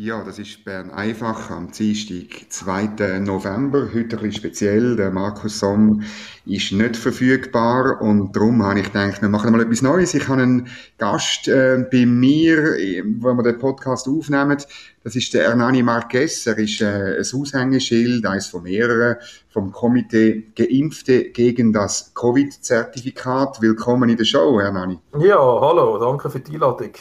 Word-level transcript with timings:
Ja, 0.00 0.22
das 0.22 0.38
ist 0.38 0.64
Bern 0.64 0.92
einfach 0.92 1.50
am 1.50 1.72
Dienstag, 1.72 2.48
2. 2.50 3.18
November. 3.18 3.88
Heute 3.92 3.98
ein 3.98 4.08
bisschen 4.08 4.32
speziell. 4.32 4.94
Der 4.94 5.10
Markus 5.10 5.58
Somm 5.58 6.04
ist 6.46 6.70
nicht 6.70 6.96
verfügbar 6.96 8.00
und 8.00 8.36
darum 8.36 8.62
habe 8.62 8.78
ich 8.78 8.92
gedacht, 8.92 9.20
wir 9.20 9.28
machen 9.28 9.50
mal 9.50 9.60
etwas 9.60 9.82
Neues. 9.82 10.14
Ich 10.14 10.28
habe 10.28 10.42
einen 10.42 10.68
Gast 10.98 11.48
äh, 11.48 11.84
bei 11.90 12.06
mir, 12.06 12.76
wo 13.18 13.34
wir 13.34 13.42
den 13.42 13.58
Podcast 13.58 14.06
aufnehmen. 14.06 14.58
Das 15.02 15.16
ist 15.16 15.34
der 15.34 15.48
Hernani 15.48 15.82
Marquez. 15.82 16.46
Er 16.46 16.58
ist 16.58 16.80
äh, 16.80 17.16
ein 17.18 17.40
Aushängeschild, 17.40 18.24
eines 18.24 18.46
von 18.46 18.62
mehreren, 18.62 19.16
vom 19.50 19.72
Komitee 19.72 20.46
Geimpfte 20.54 21.30
gegen 21.30 21.72
das 21.72 22.14
Covid-Zertifikat. 22.14 23.60
Willkommen 23.60 24.08
in 24.10 24.16
der 24.16 24.26
Show, 24.26 24.60
Hernani. 24.60 25.00
Ja, 25.18 25.40
hallo, 25.40 25.98
danke 25.98 26.30
für 26.30 26.38
die 26.38 26.52
Einladung. 26.52 26.92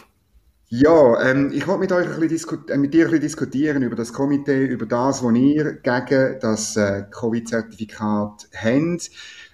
Ja, 0.70 1.21
ähm, 1.21 1.52
ich 1.53 1.66
wollte 1.66 1.80
mit 1.80 1.91
euch 1.94 2.13
ein 2.13 2.27
bisschen 2.27 2.67
äh, 2.67 2.77
mit 2.77 2.94
dir 2.94 3.05
ein 3.05 3.12
bisschen 3.12 3.21
diskutieren 3.21 3.84
über 3.84 3.95
das 3.95 4.12
Komitee, 4.12 4.66
über 4.66 4.85
das, 4.85 5.23
was 5.23 5.34
ihr 5.34 5.76
gegen 5.76 6.40
das 6.41 6.76
äh, 6.76 7.05
Covid-Zertifikat 7.09 8.49
habt. 8.53 9.09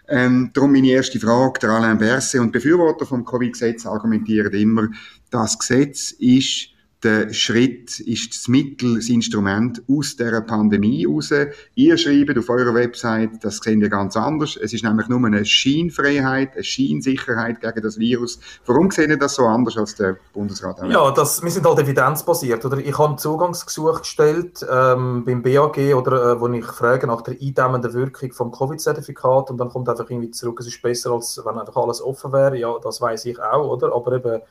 Ähm, 0.08 0.50
darum 0.54 0.72
meine 0.72 0.88
erste 0.88 1.20
Frage, 1.20 1.60
der 1.60 1.70
Alain 1.70 2.00
Berset 2.00 2.42
und 2.42 2.52
Befürworter 2.52 3.06
vom 3.06 3.26
Covid-Gesetz 3.26 3.86
argumentieren 3.86 4.54
immer, 4.54 4.88
das 5.30 5.60
Gesetz 5.60 6.12
ist 6.14 6.70
der 7.04 7.34
Schritt 7.34 8.00
ist 8.00 8.34
das 8.36 8.48
Mittel, 8.48 8.96
das 8.96 9.10
Instrument 9.10 9.82
aus 9.90 10.16
der 10.16 10.42
Pandemie 10.42 11.06
raus. 11.06 11.34
Ihr 11.76 11.98
schreibt 11.98 12.38
auf 12.38 12.50
eurer 12.50 12.74
Website, 12.74 13.44
das 13.44 13.58
sehen 13.58 13.82
wir 13.82 13.90
ganz 13.90 14.16
anders. 14.16 14.58
Es 14.58 14.74
ist 14.74 14.84
nämlich 14.84 15.08
nur 15.10 15.26
eine 15.26 15.46
Scheinfreiheit, 15.46 16.54
eine 16.54 16.64
Scheinsicherheit 16.64 17.62
gegen 17.62 17.82
das 17.82 17.98
Virus. 17.98 18.40
Warum 18.66 18.92
sehen 18.92 19.10
ihr 19.10 19.18
das 19.18 19.36
so 19.36 19.46
anders 19.46 19.78
als 19.78 19.96
der 19.96 20.18
Bundesrat? 20.34 20.82
Ja, 20.90 21.12
das, 21.12 21.44
wir 21.44 21.52
sind 21.52 21.66
halt 21.66 21.80
evidenzbasiert. 21.80 22.64
Oder? 22.66 22.78
Ich 22.78 22.98
habe 22.98 23.14
ein 23.14 23.18
Zugangsgesuch 23.18 24.00
gestellt 24.02 24.66
ähm, 24.70 25.24
beim 25.26 25.42
BAG, 25.42 25.78
oder, 25.96 26.32
äh, 26.32 26.40
wo 26.40 26.48
ich 26.48 26.66
frage 26.66 27.08
nach 27.08 27.22
der 27.22 27.36
eindämmenden 27.42 27.94
Wirkung 27.94 28.32
vom 28.32 28.52
Covid-Zertifikat 28.52 29.52
und 29.52 29.58
dann 29.58 29.70
kommt 29.70 29.90
einfach 29.90 30.10
irgendwie 30.10 30.32
zurück, 30.32 30.60
es 30.60 30.68
ist 30.68 30.82
besser, 30.82 31.12
als 31.12 31.42
wenn 31.44 31.58
einfach 31.58 31.76
alles 31.76 32.02
offen 32.02 32.32
wäre. 32.32 32.58
Ja, 32.58 32.76
das 32.82 33.02
weiß 33.02 33.26
ich 33.26 33.40
auch, 33.40 33.68
oder? 33.68 33.94
Aber 33.94 34.14
eben 34.14 34.42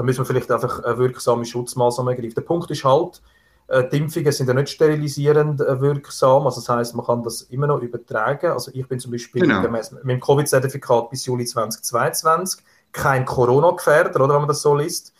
da 0.00 0.04
müssen 0.04 0.20
wir 0.20 0.24
vielleicht 0.24 0.50
einfach 0.50 0.82
eine 0.82 0.96
wirksame 0.96 1.44
Schutzmaßnahmen 1.44 2.14
ergreifen. 2.14 2.36
Der 2.36 2.40
Punkt 2.40 2.70
ist 2.70 2.84
halt, 2.84 3.20
äh, 3.68 3.86
die 3.86 3.98
Impfungen 3.98 4.32
sind 4.32 4.48
ja 4.48 4.54
nicht 4.54 4.70
sterilisierend 4.70 5.60
äh, 5.60 5.78
wirksam, 5.78 6.46
also 6.46 6.58
das 6.58 6.70
heißt, 6.70 6.94
man 6.94 7.04
kann 7.04 7.22
das 7.22 7.42
immer 7.42 7.66
noch 7.66 7.82
übertragen. 7.82 8.52
Also 8.52 8.70
ich 8.72 8.88
bin 8.88 8.98
zum 8.98 9.12
Beispiel 9.12 9.42
genau. 9.42 9.60
mit 9.68 9.90
dem 10.02 10.18
Covid-Zertifikat 10.18 11.10
bis 11.10 11.26
Juli 11.26 11.44
2022 11.44 12.64
kein 12.92 13.26
Corona-Gefährder, 13.26 14.24
oder 14.24 14.32
wenn 14.36 14.40
man 14.40 14.48
das 14.48 14.62
so 14.62 14.74
liest. 14.74 15.12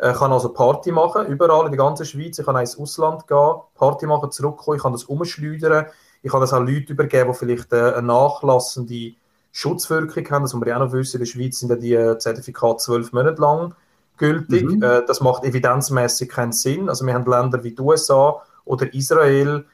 Ich 0.00 0.16
kann 0.16 0.30
also 0.30 0.52
Party 0.52 0.92
machen, 0.92 1.26
überall 1.26 1.64
in 1.64 1.72
der 1.72 1.78
ganzen 1.78 2.06
Schweiz. 2.06 2.38
Ich 2.38 2.46
kann 2.46 2.54
ins 2.54 2.78
Ausland 2.78 3.26
gehen, 3.26 3.56
Party 3.74 4.06
machen, 4.06 4.30
zurückkommen. 4.30 4.76
Ich 4.76 4.82
kann 4.84 4.92
das 4.92 5.02
umschleudern. 5.02 5.86
Ich 6.22 6.30
kann 6.30 6.40
das 6.40 6.52
auch 6.52 6.60
Leuten 6.60 6.92
übergeben, 6.92 7.32
die 7.32 7.38
vielleicht 7.38 7.74
eine 7.74 8.02
nachlassende 8.02 9.14
Schutzwirkung 9.50 10.30
haben. 10.30 10.44
Das 10.44 10.54
muss 10.54 10.60
man 10.60 10.68
ja 10.68 10.76
auch 10.76 10.84
noch 10.84 10.92
wissen. 10.92 11.16
In 11.16 11.24
der 11.24 11.26
Schweiz 11.26 11.58
sind 11.58 11.70
ja 11.70 11.74
die 11.74 12.18
Zertifikate 12.20 12.76
zwölf 12.76 13.12
Monate 13.12 13.42
lang 13.42 13.74
gültig. 14.18 14.64
Mhm. 14.64 14.82
Äh, 14.82 15.04
das 15.06 15.20
macht 15.20 15.44
evidenzmäßig 15.44 16.28
keinen 16.28 16.52
Sinn. 16.52 16.88
Also 16.88 17.06
wir 17.06 17.14
haben 17.14 17.30
Länder 17.30 17.62
wie 17.62 17.72
die 17.72 17.80
USA 17.80 18.42
oder 18.64 18.92
Israel, 18.92 19.64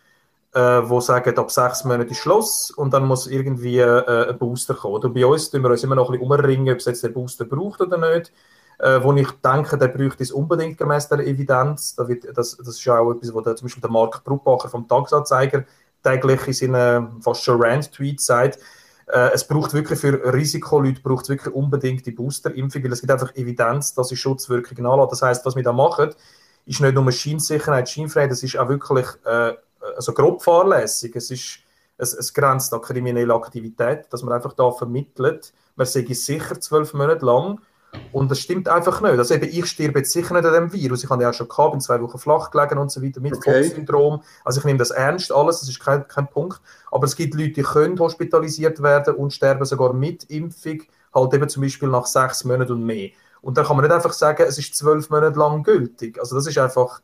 äh, 0.52 0.60
wo 0.60 1.00
sagen, 1.00 1.36
ab 1.36 1.50
sechs 1.50 1.84
Monaten 1.84 2.10
ist 2.10 2.18
Schluss 2.18 2.70
und 2.70 2.92
dann 2.92 3.06
muss 3.06 3.26
irgendwie 3.26 3.78
äh, 3.78 4.30
ein 4.30 4.38
Booster 4.38 4.74
kommen. 4.74 5.02
Und 5.02 5.14
bei 5.14 5.26
uns 5.26 5.50
tun 5.50 5.62
wir 5.62 5.70
uns 5.70 5.82
immer 5.82 5.96
noch 5.96 6.10
ein 6.10 6.18
bisschen 6.18 6.30
umringen, 6.30 6.72
ob 6.72 6.78
es 6.78 6.84
jetzt 6.84 7.02
der 7.02 7.08
Booster 7.08 7.44
braucht 7.44 7.80
oder 7.80 7.98
nicht. 8.14 8.32
Äh, 8.78 9.02
wo 9.02 9.12
ich 9.12 9.30
denke, 9.44 9.78
der 9.78 9.88
bräuchte 9.88 10.24
es 10.24 10.32
unbedingt 10.32 10.78
gemäß 10.78 11.08
der 11.08 11.20
Evidenz. 11.20 11.94
Da 11.94 12.08
wird, 12.08 12.26
das, 12.36 12.56
das 12.56 12.68
ist 12.68 12.88
auch 12.88 13.12
etwas, 13.12 13.32
wo 13.32 13.40
der, 13.40 13.54
zum 13.54 13.66
Beispiel 13.66 13.80
der 13.80 13.90
Mark 13.90 14.24
Bruckbacher 14.24 14.68
vom 14.68 14.88
Tagesanzeiger 14.88 15.64
täglich 16.02 16.46
in 16.46 16.52
seinen 16.52 17.22
fast 17.22 17.44
schon 17.44 17.62
Rant-Tweets 17.62 18.26
sagt, 18.26 18.58
äh, 19.06 19.30
es 19.32 19.46
braucht 19.46 19.74
wirklich 19.74 19.98
für 19.98 20.32
Risikoleute 20.32 21.00
braucht 21.00 21.28
wirklich 21.28 21.54
unbedingt 21.54 22.06
die 22.06 22.12
Boosterimpfung, 22.12 22.84
weil 22.84 22.92
es 22.92 23.00
gibt 23.00 23.12
einfach 23.12 23.34
Evidenz, 23.34 23.94
dass 23.94 24.08
sie 24.08 24.16
Schutzwirkungen 24.16 24.86
anlässt. 24.86 25.12
Das 25.12 25.22
heißt, 25.22 25.46
was 25.46 25.56
wir 25.56 25.62
da 25.62 25.72
machen, 25.72 26.10
ist 26.66 26.80
nicht 26.80 26.94
nur 26.94 27.12
Scheinsicherheit, 27.12 27.88
Scheinfreiheit, 27.88 28.30
das 28.30 28.42
ist 28.42 28.56
auch 28.56 28.68
wirklich 28.68 29.06
äh, 29.24 29.52
also 29.96 30.12
grob 30.12 30.42
fahrlässig. 30.42 31.14
Es 31.16 31.30
ist 31.30 31.58
es, 31.96 32.14
es 32.14 32.34
grenzt 32.34 32.72
an 32.74 32.80
kriminelle 32.80 33.34
Aktivität, 33.34 34.06
dass 34.10 34.22
man 34.22 34.34
einfach 34.34 34.52
da 34.52 34.70
vermittelt, 34.70 35.52
man 35.76 35.86
sei 35.86 36.04
sicher 36.12 36.60
zwölf 36.60 36.94
Monate 36.94 37.24
lang 37.24 37.60
und 38.12 38.30
das 38.30 38.38
stimmt 38.38 38.68
einfach 38.68 39.00
nicht. 39.00 39.18
Also 39.18 39.34
eben, 39.34 39.48
ich 39.50 39.66
sterbe 39.66 39.98
jetzt 40.00 40.12
sicher 40.12 40.34
nicht 40.34 40.46
an 40.46 40.52
dem 40.52 40.72
Virus. 40.72 41.04
Ich 41.04 41.10
habe 41.10 41.22
ja 41.22 41.30
auch 41.30 41.34
schon 41.34 41.48
gehabt, 41.48 41.72
bin 41.72 41.80
zwei 41.80 42.00
Wochen 42.00 42.18
flach 42.18 42.50
gelegen 42.50 42.78
und 42.78 42.90
so 42.90 43.02
weiter 43.02 43.20
mit 43.20 43.34
okay. 43.34 43.64
Fox-Syndrom. 43.64 44.22
Also 44.44 44.60
ich 44.60 44.64
nehme 44.64 44.78
das 44.78 44.90
ernst 44.90 45.32
alles, 45.32 45.60
das 45.60 45.68
ist 45.68 45.80
kein, 45.80 46.06
kein 46.06 46.28
Punkt. 46.28 46.60
Aber 46.90 47.04
es 47.04 47.16
gibt 47.16 47.34
Leute, 47.34 47.52
die 47.52 47.62
können 47.62 47.98
hospitalisiert 47.98 48.82
werden 48.82 49.14
und 49.14 49.32
sterben 49.32 49.64
sogar 49.64 49.92
mit 49.92 50.24
Impfung, 50.24 50.82
halt 51.14 51.34
eben 51.34 51.48
zum 51.48 51.62
Beispiel 51.62 51.88
nach 51.88 52.06
sechs 52.06 52.44
Monaten 52.44 52.72
und 52.72 52.84
mehr. 52.84 53.10
Und 53.40 53.58
dann 53.58 53.66
kann 53.66 53.76
man 53.76 53.84
nicht 53.84 53.94
einfach 53.94 54.12
sagen, 54.12 54.44
es 54.48 54.58
ist 54.58 54.74
zwölf 54.74 55.10
Monate 55.10 55.38
lang 55.38 55.62
gültig. 55.62 56.18
Also 56.18 56.34
das 56.36 56.46
ist 56.46 56.56
einfach 56.56 57.00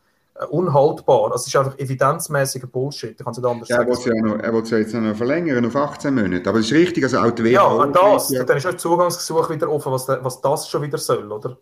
unhaltbar. 0.49 1.33
Also 1.33 1.37
es 1.37 1.47
ist 1.49 1.57
einfach 1.57 1.79
evidenzmäßiger 1.79 2.67
Bullshit. 2.67 3.11
Ich 3.11 3.25
kann 3.25 3.33
es 3.33 3.39
nicht 3.39 3.47
anders 3.47 3.69
ja, 3.69 3.77
sagen. 3.77 4.41
Er 4.41 4.53
will 4.53 4.63
es 4.63 4.71
ja 4.71 4.79
jetzt 4.79 4.95
noch 4.95 5.15
verlängern 5.15 5.65
auf 5.67 5.77
18 5.77 6.15
Monate. 6.15 6.49
Aber 6.49 6.59
es 6.59 6.67
ist 6.67 6.73
richtig, 6.73 7.05
also 7.05 7.19
auch 7.19 7.31
die 7.31 7.45
WHO... 7.45 7.49
Ja, 7.49 7.87
das. 7.87 8.31
Ja. 8.31 8.45
Dann 8.45 8.57
ist 8.57 8.67
auch 8.67 8.73
das 8.73 8.83
Zugangsgesuch 8.83 9.51
wieder 9.51 9.71
offen, 9.71 9.93
was, 9.93 10.09
was 10.09 10.41
das 10.41 10.69
schon 10.69 10.83
wieder 10.83 10.99
soll, 10.99 11.31
oder? 11.31 11.59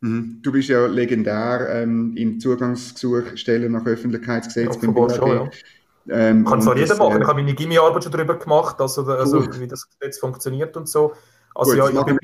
Mhm. 0.00 0.38
Du 0.42 0.52
bist 0.52 0.68
ja 0.68 0.86
legendär 0.86 1.68
ähm, 1.70 2.14
im 2.16 2.40
Zugangsgesuch 2.40 3.36
stellen 3.36 3.72
nach 3.72 3.84
Öffentlichkeitsgesetz 3.84 4.78
ja, 4.80 4.90
beim 4.90 5.10
schon, 5.10 5.28
ja. 5.28 5.50
Ähm, 6.08 6.44
kann 6.44 6.62
zwar 6.62 6.76
jeder 6.76 6.96
machen. 6.96 7.18
Äh, 7.18 7.22
ich 7.22 7.28
habe 7.28 7.42
meine 7.42 7.54
Gimmi-Arbeit 7.54 8.04
schon 8.04 8.12
darüber 8.12 8.38
gemacht, 8.38 8.80
also, 8.80 9.04
also 9.04 9.60
wie 9.60 9.68
das 9.68 9.88
Gesetz 9.88 10.18
funktioniert 10.18 10.76
und 10.76 10.88
so. 10.88 11.12
Also 11.54 11.72
gut, 11.72 11.78
ja, 11.78 12.00
ich 12.00 12.04
bin, 12.04 12.18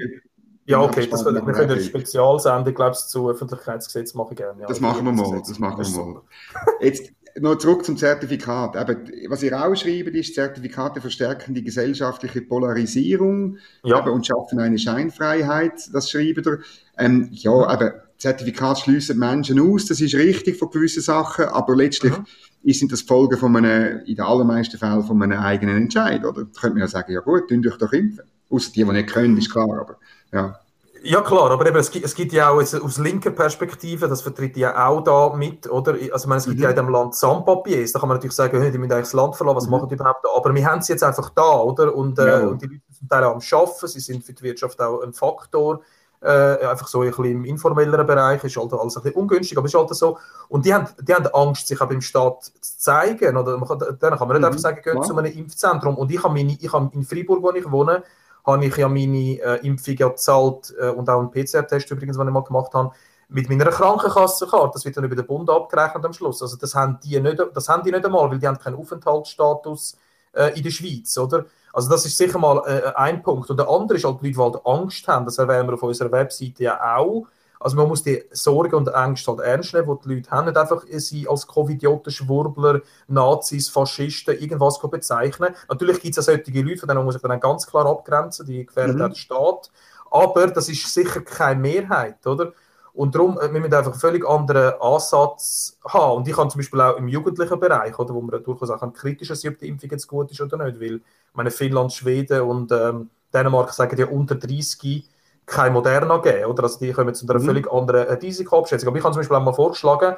ja, 0.67 0.81
okay, 0.81 1.07
das, 1.09 1.25
wir 1.25 1.33
können 1.41 1.71
eine 1.71 1.81
Spezialsendung, 1.81 2.75
glaube 2.75 2.93
ich, 2.93 3.07
zu 3.07 3.31
Öffentlichkeitsgesetz 3.31 4.15
machen 4.15 4.35
gerne. 4.35 4.63
Ja, 4.63 4.67
das 4.67 4.81
machen 4.81 5.05
wir 5.05 5.13
mal, 5.13 5.43
das 5.47 5.59
machen 5.59 5.85
wir 5.85 6.05
mal. 6.05 6.23
Jetzt 6.81 7.13
noch 7.39 7.57
zurück 7.57 7.85
zum 7.85 7.97
Zertifikat. 7.97 8.77
Eben, 8.77 9.31
was 9.31 9.43
ihr 9.43 9.59
auch 9.59 9.75
schreibt, 9.75 10.09
ist, 10.09 10.35
Zertifikate 10.35 11.01
verstärken 11.01 11.55
die 11.55 11.63
gesellschaftliche 11.63 12.43
Polarisierung 12.43 13.59
ja. 13.85 14.01
eben, 14.01 14.11
und 14.11 14.27
schaffen 14.27 14.59
eine 14.59 14.79
Scheinfreiheit, 14.79 15.89
das 15.93 16.11
schreibt 16.11 16.47
ihr. 16.47 16.59
Ähm, 16.99 17.29
ja, 17.33 17.73
eben, 17.75 17.93
Zertifikat 18.19 18.79
schließen 18.79 19.19
Menschen 19.19 19.61
aus, 19.61 19.85
das 19.85 20.01
ist 20.01 20.15
richtig 20.15 20.57
von 20.57 20.71
gewissen 20.71 21.03
Sachen, 21.03 21.45
aber 21.47 21.77
letztlich 21.77 22.15
mhm. 22.17 22.73
sind 22.73 22.91
das 22.91 23.03
Folgen 23.03 23.37
von 23.37 23.55
einem, 23.55 24.01
in 24.07 24.17
den 24.17 24.25
allermeisten 24.25 24.79
Fällen 24.79 25.05
von 25.05 25.23
einem 25.23 25.39
eigenen 25.39 25.77
Entscheid, 25.77 26.25
oder? 26.25 26.45
Da 26.45 26.61
könnte 26.61 26.75
man 26.75 26.79
ja 26.79 26.89
sagen, 26.89 27.13
ja 27.13 27.21
gut, 27.21 27.49
tun 27.49 27.67
euch 27.67 27.77
doch 27.77 27.93
impfen. 27.93 28.25
Außer 28.49 28.71
die, 28.73 28.85
die 28.85 28.93
nicht 28.93 29.09
können, 29.09 29.37
ist 29.37 29.51
klar, 29.51 29.69
aber 29.69 29.99
ja. 30.33 30.59
Ja 31.03 31.21
klar, 31.21 31.53
aber 31.53 31.67
eben, 31.67 31.77
es, 31.77 31.91
gibt, 31.91 32.05
es 32.05 32.15
gibt 32.15 32.33
ja 32.33 32.51
auch 32.51 32.57
aus 32.57 32.99
linker 32.99 33.31
Perspektive, 33.31 34.09
das 34.09 34.23
vertritt 34.23 34.57
ja 34.57 34.89
auch 34.89 35.03
da 35.03 35.33
mit, 35.37 35.71
oder? 35.71 35.95
Also 36.13 36.29
meine, 36.29 36.41
es 36.41 36.47
gibt 36.47 36.57
mhm. 36.57 36.65
ja 36.65 36.71
in 36.71 36.77
dem 36.77 36.89
Land 36.89 37.15
Sandpapiers, 37.15 37.93
da 37.93 38.01
kann 38.01 38.09
man 38.09 38.17
natürlich 38.17 38.35
sagen, 38.35 38.61
die 38.61 38.79
müssen 38.79 38.91
eigentlich 38.91 39.05
das 39.05 39.13
Land 39.13 39.37
verlassen, 39.37 39.57
was 39.57 39.67
mhm. 39.67 39.71
machen 39.71 39.89
die 39.89 39.95
überhaupt 39.95 40.25
da? 40.25 40.31
Aber 40.35 40.53
wir 40.53 40.67
haben 40.67 40.83
sie 40.83 40.93
jetzt 40.93 41.05
einfach 41.05 41.31
da, 41.31 41.61
oder? 41.61 41.95
Und, 41.95 42.19
äh, 42.19 42.41
und 42.45 42.61
die 42.61 42.67
Leute 42.67 42.81
sind 42.89 42.97
zum 42.99 43.09
Teil 43.09 43.25
auch 43.25 43.35
am 43.35 43.41
Arbeiten, 43.41 43.87
sie 43.87 44.01
sind 44.01 44.25
für 44.25 44.33
die 44.33 44.43
Wirtschaft 44.43 44.81
auch 44.81 45.03
ein 45.03 45.13
Faktor, 45.13 45.81
äh, 46.23 46.67
einfach 46.67 46.89
so 46.89 47.03
ein 47.03 47.09
bisschen 47.09 47.25
im 47.27 47.45
informelleren 47.45 48.07
Bereich, 48.07 48.43
ist 48.43 48.57
halt 48.57 48.73
alles 48.73 48.97
ein 48.97 49.03
bisschen 49.03 49.21
ungünstig, 49.21 49.57
aber 49.57 49.67
ist 49.67 49.75
halt 49.75 49.95
so. 49.95 50.19
Und 50.49 50.65
die 50.67 50.75
haben, 50.75 50.89
die 51.01 51.15
haben 51.15 51.27
Angst, 51.29 51.69
sich 51.69 51.81
auch 51.81 51.89
beim 51.89 52.01
Staat 52.01 52.45
zu 52.61 52.79
zeigen, 52.79 53.37
oder? 53.37 53.57
Man 53.59 53.69
kann, 53.69 53.79
dann 53.79 54.19
kann 54.19 54.27
man 54.27 54.37
nicht 54.37 54.39
mhm. 54.41 54.45
einfach 54.45 54.59
sagen, 54.59 54.81
gehen 54.83 55.03
zu 55.05 55.17
einem 55.17 55.33
Impfzentrum. 55.33 55.97
Und 55.97 56.11
ich 56.11 56.23
habe, 56.23 56.35
meine, 56.35 56.57
ich 56.59 56.73
habe 56.73 56.91
in 56.95 57.05
Freiburg, 57.05 57.43
wo 57.43 57.53
ich 57.53 57.71
wohne, 57.71 58.03
habe 58.47 58.65
ich 58.65 58.77
ja 58.77 58.89
meine 58.89 59.41
äh, 59.41 59.67
Impfung 59.67 59.97
ja 59.97 60.09
gezahlt 60.09 60.75
äh, 60.81 60.89
und 60.89 61.11
auch 61.11 61.19
einen 61.19 61.31
PCR-Test 61.31 61.91
übrigens, 61.91 62.17
den 62.17 62.29
ich 62.29 62.33
mal 62.33 62.43
gemacht 62.43 62.73
habe, 62.75 62.93
mit 63.29 63.49
meiner 63.49 63.67
Krankenkassenkarte. 63.67 64.71
Das 64.75 64.85
wird 64.85 64.97
dann 64.97 65.05
über 65.05 65.17
den 65.17 65.27
Bund 65.27 65.51
abgerechnet 65.51 66.05
am 66.05 66.13
Schluss. 66.13 66.41
Also 66.43 66.57
das 66.57 66.75
haben 66.75 66.99
die 67.03 67.19
nicht, 67.21 67.43
das 67.53 67.69
haben 67.69 67.83
die 67.83 67.91
nicht 67.91 68.05
einmal, 68.05 68.31
weil 68.31 68.39
die 68.39 68.47
haben 68.47 68.59
keinen 68.59 68.77
Aufenthaltsstatus 68.77 69.99
äh, 70.33 70.57
in 70.57 70.63
der 70.63 70.71
Schweiz, 70.71 71.17
oder? 71.19 71.45
Also 71.73 71.91
das 71.91 72.07
ist 72.07 72.17
sicher 72.17 72.39
mal 72.39 72.63
äh, 72.67 72.93
ein 72.95 73.23
Punkt. 73.23 73.51
Und 73.51 73.59
der 73.59 73.69
andere 73.69 73.99
ist 73.99 74.05
halt 74.05 74.23
die 74.23 74.33
Leute, 74.33 74.53
die 74.53 74.57
halt 74.57 74.67
Angst 74.67 75.09
haben. 75.09 75.25
Das 75.25 75.39
erwähnen 75.39 75.69
wir 75.69 75.75
auf 75.75 75.83
unserer 75.83 76.13
Webseite 76.13 76.63
ja 76.63 76.97
auch. 76.97 77.27
Also 77.61 77.77
man 77.77 77.89
muss 77.89 78.03
die 78.03 78.23
Sorgen 78.31 78.75
und 78.75 78.89
Ängste 78.89 79.31
halt 79.31 79.41
ernst 79.41 79.75
nehmen, 79.75 79.87
die 79.89 80.09
die 80.09 80.15
Leute 80.15 80.31
haben. 80.31 80.47
Nicht 80.47 80.57
einfach 80.57 80.85
sie 80.89 81.29
als 81.29 81.47
Covidioten, 81.47 82.13
Schwurbler, 82.13 82.81
Nazis, 83.09 83.69
Faschisten, 83.69 84.39
irgendwas 84.39 84.81
bezeichnen. 84.81 85.55
Natürlich 85.69 86.01
gibt 86.01 86.17
es 86.17 86.29
auch 86.29 86.33
solche 86.33 86.63
Leute, 86.63 86.79
von 86.79 86.89
denen 86.89 87.05
muss 87.05 87.17
ich 87.17 87.23
dann 87.23 87.41
ganz 87.41 87.67
klar 87.67 87.87
abgrenzen, 87.87 88.47
die 88.47 88.67
gefährden 88.67 88.97
mhm. 88.97 89.03
auch 89.03 89.09
den 89.09 89.17
Staat. 89.17 89.71
Aber 90.11 90.47
das 90.49 90.69
ist 90.69 90.93
sicher 90.93 91.21
keine 91.21 91.61
Mehrheit, 91.61 92.27
oder? 92.27 92.53
Und 92.97 93.15
darum, 93.15 93.39
äh, 93.39 93.53
wir 93.53 93.61
müssen 93.61 93.75
einfach 93.75 93.93
einen 93.93 94.01
völlig 94.01 94.27
anderen 94.27 94.81
Ansatz 94.81 95.79
haben. 95.87 96.19
Und 96.19 96.29
ich 96.29 96.35
kann 96.35 96.49
zum 96.49 96.61
Beispiel 96.61 96.81
auch 96.81 96.97
im 96.97 97.09
jugendlichen 97.09 97.61
Bereich, 97.61 97.99
oder, 97.99 98.15
wo 98.15 98.23
man 98.23 98.43
durchaus 98.43 98.71
auch 98.71 98.93
kritisch 98.95 99.29
sein 99.29 99.53
ob 99.53 99.59
die 99.59 99.69
Impfung 99.69 99.91
jetzt 99.91 100.07
gut 100.07 100.31
ist 100.31 100.41
oder 100.41 100.65
nicht, 100.65 100.81
weil 100.81 101.01
meine 101.35 101.51
Finnland, 101.51 101.93
Schweden 101.93 102.41
und 102.41 102.73
ähm, 102.73 103.11
Dänemark 103.35 103.73
sagen 103.75 103.99
ja 103.99 104.07
unter 104.07 104.35
30 104.35 105.07
kein 105.47 105.73
Moderna 105.73 106.19
geben, 106.19 106.47
oder? 106.47 106.65
Also 106.65 106.79
die 106.81 106.93
kommen 106.93 107.15
zu 107.15 107.27
einer 107.27 107.41
mhm. 107.41 107.45
völlig 107.45 107.73
anderen 107.73 108.19
Risikoabschätzung. 108.19 108.89
Aber 108.89 108.99
ich 108.99 109.05
habe 109.05 109.15
zum 109.15 109.21
Beispiel 109.21 109.37
auch 109.37 109.43
mal 109.43 109.53
vorgeschlagen, 109.53 110.17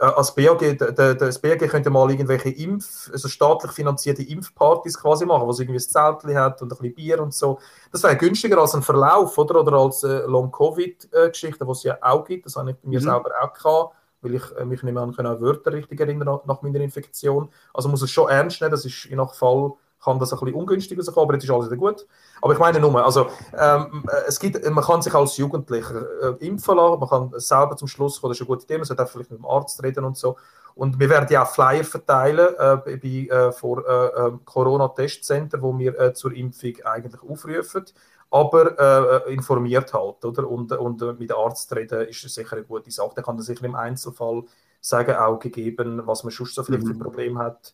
äh, 0.00 0.04
als 0.04 0.34
BAG, 0.34 0.76
das 0.76 1.38
BAG 1.38 1.58
könnte 1.68 1.90
mal 1.90 2.10
irgendwelche 2.10 2.50
Impf, 2.50 3.10
also 3.12 3.28
staatlich 3.28 3.72
finanzierte 3.72 4.22
Impfpartys 4.22 4.98
quasi 5.00 5.24
machen, 5.24 5.46
wo 5.46 5.50
es 5.50 5.60
irgendwie 5.60 5.78
ein 5.78 5.80
Zeltchen 5.80 6.36
hat 6.36 6.60
und 6.60 6.72
ein 6.72 6.78
bisschen 6.78 6.94
Bier 6.94 7.22
und 7.22 7.32
so. 7.32 7.60
Das 7.92 8.02
wäre 8.02 8.16
günstiger 8.16 8.58
als 8.58 8.74
ein 8.74 8.82
Verlauf, 8.82 9.38
oder? 9.38 9.60
Oder 9.60 9.76
als 9.78 10.02
äh, 10.02 10.22
Long-Covid-Geschichte, 10.26 11.64
die 11.64 11.70
es 11.70 11.82
ja 11.84 11.96
auch 12.00 12.24
gibt. 12.24 12.46
Das 12.46 12.56
habe 12.56 12.72
ich 12.72 12.76
bei 12.76 12.88
mir 12.88 13.00
mhm. 13.00 13.04
selber 13.04 13.30
auch 13.40 13.52
gehabt, 13.52 13.94
weil 14.22 14.34
ich 14.34 14.56
äh, 14.56 14.64
mich 14.64 14.82
nicht 14.82 14.92
mehr 14.92 15.02
an 15.02 15.40
Wörter 15.40 15.72
richtig 15.72 16.00
erinnern 16.00 16.40
nach 16.46 16.62
meiner 16.62 16.80
Infektion. 16.80 17.48
Also 17.72 17.88
muss 17.88 18.02
es 18.02 18.10
schon 18.10 18.28
ernst 18.28 18.60
nehmen, 18.60 18.72
das 18.72 18.84
ist 18.84 19.04
je 19.04 19.14
nach 19.14 19.34
Fall 19.34 19.74
kann 20.04 20.18
das 20.18 20.32
ein 20.32 20.38
bisschen 20.38 20.54
ungünstig 20.54 20.98
rauskommen, 20.98 21.28
aber 21.28 21.34
jetzt 21.34 21.44
ist 21.44 21.50
alles 21.50 21.66
wieder 21.66 21.76
gut. 21.76 22.06
Aber 22.42 22.52
ich 22.52 22.58
meine 22.58 22.80
nur, 22.80 23.04
also, 23.04 23.28
ähm, 23.56 24.04
es 24.26 24.38
gibt, 24.38 24.62
man 24.70 24.84
kann 24.84 25.02
sich 25.02 25.14
als 25.14 25.36
Jugendlicher 25.36 26.38
äh, 26.40 26.46
impfen 26.46 26.76
lassen, 26.76 27.00
man 27.00 27.08
kann 27.08 27.32
selber 27.36 27.76
zum 27.76 27.88
Schluss 27.88 28.20
kommen, 28.20 28.30
das 28.30 28.38
ist 28.38 28.42
eine 28.42 28.48
gute 28.48 28.64
Idee, 28.64 28.78
man 28.78 28.84
sollte 28.84 29.06
vielleicht 29.06 29.30
mit 29.30 29.40
dem 29.40 29.46
Arzt 29.46 29.82
reden 29.82 30.04
und 30.04 30.16
so. 30.16 30.36
Und 30.74 30.98
wir 30.98 31.08
werden 31.08 31.28
ja 31.30 31.44
auch 31.44 31.48
Flyer 31.48 31.84
verteilen 31.84 32.48
äh, 32.58 32.76
bei, 32.76 33.34
äh, 33.34 33.52
vor 33.52 33.86
äh, 33.86 34.26
ähm, 34.26 34.40
Corona-Testcenter, 34.44 35.62
wo 35.62 35.78
wir 35.78 35.98
äh, 35.98 36.14
zur 36.14 36.34
Impfung 36.34 36.74
eigentlich 36.84 37.22
aufrufen, 37.22 37.84
aber 38.30 39.24
äh, 39.26 39.32
informiert 39.32 39.94
halt, 39.94 40.24
oder? 40.24 40.48
Und, 40.48 40.72
und 40.72 41.20
mit 41.20 41.30
dem 41.30 41.36
Arzt 41.36 41.74
reden 41.74 42.08
ist 42.08 42.20
sicher 42.22 42.56
eine 42.56 42.64
gute 42.64 42.90
Sache. 42.90 43.14
Der 43.14 43.22
kann 43.22 43.36
das 43.36 43.46
sicher 43.46 43.64
im 43.64 43.76
Einzelfall 43.76 44.42
sagen, 44.80 45.14
auch 45.14 45.38
gegeben, 45.38 46.02
was 46.04 46.24
man 46.24 46.32
sonst 46.32 46.56
so 46.56 46.64
vielleicht 46.64 46.84
mhm. 46.84 46.94
für 46.94 47.04
Probleme 47.04 47.38
hat 47.38 47.72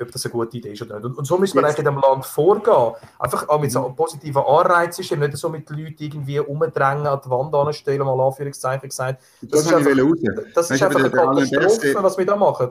ob 0.00 0.10
das 0.12 0.24
eine 0.24 0.32
gute 0.32 0.56
Idee 0.56 0.72
ist 0.72 0.82
oder 0.82 0.96
nicht. 0.96 1.04
Und, 1.04 1.18
und 1.18 1.24
so 1.24 1.38
müssen 1.38 1.56
wir 1.58 1.64
eigentlich 1.64 1.78
in 1.78 1.84
dem 1.84 1.98
Land 1.98 2.24
vorgehen. 2.24 2.94
Einfach 3.18 3.48
auch 3.48 3.60
mit 3.60 3.72
so 3.72 3.84
einem 3.84 3.94
positiven 3.94 4.42
Anreizsystem, 4.42 5.20
nicht 5.20 5.36
so 5.36 5.48
mit 5.48 5.68
Leuten 5.70 5.96
irgendwie 5.98 6.40
umdrängen, 6.40 7.06
an 7.06 7.20
die 7.24 7.30
Wand 7.30 7.54
anstellen, 7.54 8.00
mal 8.00 8.20
Anführungszeichen 8.20 8.88
gesagt. 8.88 9.22
Das, 9.42 9.50
das 9.50 9.66
ist 9.66 9.72
einfach, 9.74 9.90
das 10.54 10.70
ist 10.70 10.82
einfach 10.82 11.00
eine 11.00 11.10
Katastrophe, 11.10 12.02
was 12.02 12.18
wir 12.18 12.26
da 12.26 12.36
machen 12.36 12.70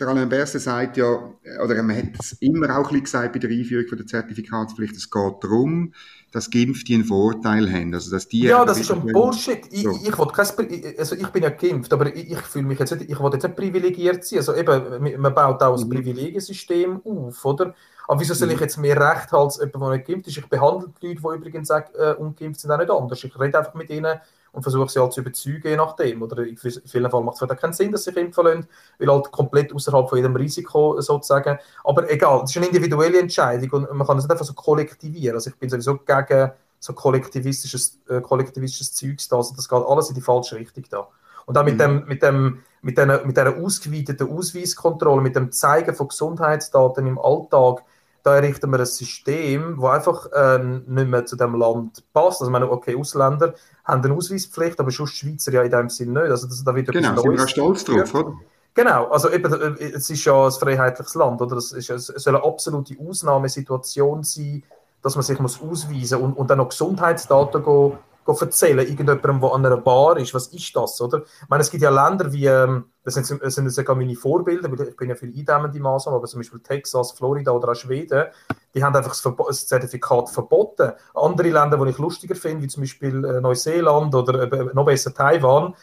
der 0.00 0.08
Alain 0.08 0.28
Berset 0.28 0.62
sagt 0.62 0.96
ja, 0.96 1.30
oder 1.62 1.82
man 1.82 1.96
hat 1.96 2.04
es 2.18 2.32
immer 2.40 2.76
auch 2.78 2.90
ein 2.90 3.02
gesagt 3.02 3.32
bei 3.32 3.38
der 3.38 3.50
Einführung 3.50 3.86
von 3.86 3.98
der 3.98 4.06
Zertifikatspflicht, 4.06 4.96
es 4.96 5.10
geht 5.10 5.34
darum, 5.42 5.92
dass 6.32 6.50
Geimpfte 6.50 6.94
einen 6.94 7.04
Vorteil 7.04 7.70
haben. 7.70 7.92
Also, 7.92 8.10
dass 8.10 8.26
die 8.28 8.42
ja, 8.42 8.64
das 8.64 8.78
ist 8.78 8.90
ein 8.90 9.04
Bullshit. 9.04 9.60
Ich, 9.70 9.82
so. 9.82 9.90
ich, 9.90 10.12
kein, 10.12 10.94
also 10.98 11.16
ich 11.16 11.28
bin 11.28 11.42
ja 11.42 11.50
geimpft, 11.50 11.92
aber 11.92 12.14
ich, 12.14 12.30
ich 12.30 12.38
fühle 12.38 12.66
mich 12.66 12.78
jetzt 12.78 12.92
nicht, 12.92 13.10
ich 13.10 13.20
will 13.20 13.30
jetzt 13.32 13.42
nicht 13.42 13.56
privilegiert 13.56 14.24
sein. 14.24 14.38
Also 14.38 14.54
eben, 14.54 15.20
man 15.20 15.34
baut 15.34 15.62
auch 15.62 15.78
ein 15.78 15.86
mhm. 15.86 15.90
Privilegiensystem 15.90 17.00
auf, 17.04 17.44
oder? 17.44 17.74
Aber 18.06 18.20
wieso 18.20 18.34
soll 18.34 18.48
mhm. 18.48 18.54
ich 18.54 18.60
jetzt 18.60 18.78
mehr 18.78 18.96
Recht 18.96 19.30
haben 19.32 19.44
als 19.44 19.58
jemand, 19.58 19.82
der 19.82 19.90
nicht 19.90 20.06
geimpft 20.06 20.28
ist? 20.28 20.38
Ich 20.38 20.46
behandle 20.46 20.92
die 21.00 21.08
Leute, 21.08 21.20
die 21.20 21.36
übrigens 21.36 21.70
äh, 21.70 22.14
ungeimpft 22.18 22.60
sind, 22.60 22.70
auch 22.70 22.78
nicht 22.78 22.90
anders. 22.90 23.22
Ich 23.22 23.38
rede 23.38 23.58
einfach 23.58 23.74
mit 23.74 23.90
ihnen 23.90 24.20
und 24.52 24.62
versuche 24.62 24.88
sie 24.88 25.00
halt 25.00 25.12
zu 25.12 25.20
überzeugen, 25.20 25.68
je 25.68 25.76
nachdem. 25.76 26.22
Oder 26.22 26.44
in 26.44 26.56
vielen 26.56 26.82
Fällen 26.86 27.24
macht 27.24 27.42
es 27.42 27.56
keinen 27.58 27.72
Sinn, 27.72 27.92
dass 27.92 28.04
sie 28.04 28.10
sich 28.10 28.20
impfen 28.20 28.44
lassen, 28.44 28.68
weil 28.98 29.08
halt 29.08 29.30
komplett 29.30 29.72
außerhalb 29.72 30.08
von 30.08 30.18
jedem 30.18 30.36
Risiko 30.36 31.00
sozusagen. 31.00 31.58
Aber 31.84 32.10
egal, 32.10 32.42
es 32.44 32.50
ist 32.50 32.56
eine 32.56 32.66
individuelle 32.66 33.20
Entscheidung 33.20 33.70
und 33.70 33.94
man 33.94 34.06
kann 34.06 34.18
es 34.18 34.24
nicht 34.24 34.32
einfach 34.32 34.44
so 34.44 34.54
kollektivieren. 34.54 35.36
Also 35.36 35.50
ich 35.50 35.56
bin 35.56 35.70
sowieso 35.70 35.98
gegen 35.98 36.50
so 36.80 36.92
kollektivistisches, 36.94 38.00
äh, 38.08 38.20
kollektivistisches 38.20 38.94
Zeugs 38.94 39.28
da. 39.28 39.36
Also 39.36 39.54
das 39.54 39.68
geht 39.68 39.78
alles 39.78 40.08
in 40.08 40.14
die 40.14 40.20
falsche 40.20 40.56
Richtung 40.56 40.84
da. 40.90 41.08
Und 41.46 41.56
auch 41.56 41.64
mit, 41.64 41.74
mhm. 41.74 41.78
dem, 41.78 42.04
mit, 42.06 42.22
dem, 42.22 42.62
mit, 42.82 42.98
der, 42.98 43.24
mit 43.24 43.36
dieser 43.36 43.56
ausgeweiteten 43.56 44.30
Ausweiskontrolle, 44.30 45.20
mit 45.20 45.36
dem 45.36 45.52
Zeigen 45.52 45.94
von 45.94 46.08
Gesundheitsdaten 46.08 47.06
im 47.06 47.18
Alltag, 47.18 47.84
da 48.30 48.36
errichten 48.36 48.70
wir 48.70 48.78
ein 48.78 48.86
System, 48.86 49.78
das 49.80 49.90
einfach 49.90 50.26
äh, 50.32 50.58
nicht 50.58 51.08
mehr 51.08 51.26
zu 51.26 51.36
dem 51.36 51.54
Land 51.54 52.04
passt. 52.12 52.40
Also, 52.40 52.50
meine, 52.50 52.70
okay, 52.70 52.96
Ausländer 52.96 53.54
haben 53.84 54.04
eine 54.04 54.14
Ausweispflicht, 54.14 54.78
aber 54.78 54.90
schon 54.90 55.08
Schweizer 55.08 55.52
ja 55.52 55.62
in 55.62 55.70
dem 55.70 55.88
Sinn 55.88 56.12
nicht. 56.12 56.30
Also, 56.30 56.46
das, 56.46 56.62
da 56.62 56.74
wird 56.74 56.92
genau, 56.92 57.16
sind 57.16 57.32
wir 57.32 57.42
auch 57.42 57.48
stolz 57.48 57.84
drauf, 57.84 58.14
oder? 58.14 58.34
Genau, 58.72 59.08
also 59.08 59.30
eben, 59.30 59.52
äh, 59.52 59.84
es 59.94 60.08
ist 60.08 60.24
ja 60.24 60.46
ein 60.46 60.52
freiheitliches 60.52 61.14
Land, 61.14 61.42
oder? 61.42 61.56
Es, 61.56 61.72
ist, 61.72 61.90
es 61.90 62.06
soll 62.06 62.36
eine 62.36 62.44
absolute 62.44 62.94
Ausnahmesituation 63.00 64.22
sein, 64.22 64.62
dass 65.02 65.16
man 65.16 65.24
sich 65.24 65.38
muss 65.40 65.60
ausweisen 65.60 66.20
und, 66.20 66.34
und 66.34 66.48
dann 66.48 66.58
noch 66.58 66.68
Gesundheitsdaten 66.68 67.62
go, 67.62 67.98
go 68.24 68.36
erzählen, 68.40 68.78
irgendjemandem, 68.78 69.40
der 69.40 69.52
an 69.52 69.66
einer 69.66 69.76
Bar 69.78 70.18
ist. 70.18 70.34
Was 70.34 70.48
ist 70.48 70.76
das, 70.76 71.00
oder? 71.00 71.22
Ich 71.22 71.48
meine, 71.48 71.62
es 71.62 71.70
gibt 71.70 71.82
ja 71.82 71.90
Länder 71.90 72.32
wie, 72.32 72.46
ähm, 72.46 72.84
das 73.02 73.14
sind, 73.14 73.42
das 73.42 73.54
sind 73.54 73.70
sogar 73.70 73.96
meine 73.96 74.14
Vorbilder, 74.14 74.70
weil 74.70 74.88
ich 74.88 74.96
bin 74.96 75.08
ja 75.08 75.14
viel 75.14 75.32
eindämmende 75.34 75.80
Maßnahmen, 75.80 76.18
aber 76.18 76.26
zum 76.26 76.40
Beispiel 76.40 76.60
Texas, 76.60 77.12
Florida 77.12 77.50
oder 77.50 77.70
auch 77.70 77.74
Schweden, 77.74 78.26
die 78.74 78.84
haben 78.84 78.94
einfach 78.94 79.16
das, 79.16 79.66
Zertifikat 79.66 80.28
verboten. 80.28 80.92
Andere 81.14 81.48
Länder, 81.48 81.82
die 81.82 81.90
ich 81.90 81.98
lustiger 81.98 82.34
finde, 82.34 82.64
wie 82.64 82.68
zum 82.68 82.82
Beispiel 82.82 83.24
äh, 83.24 83.40
Neuseeland 83.40 84.14
oder 84.14 84.52
äh, 84.52 84.74
noch 84.74 84.84
besser 84.84 85.14
Taiwan, 85.14 85.74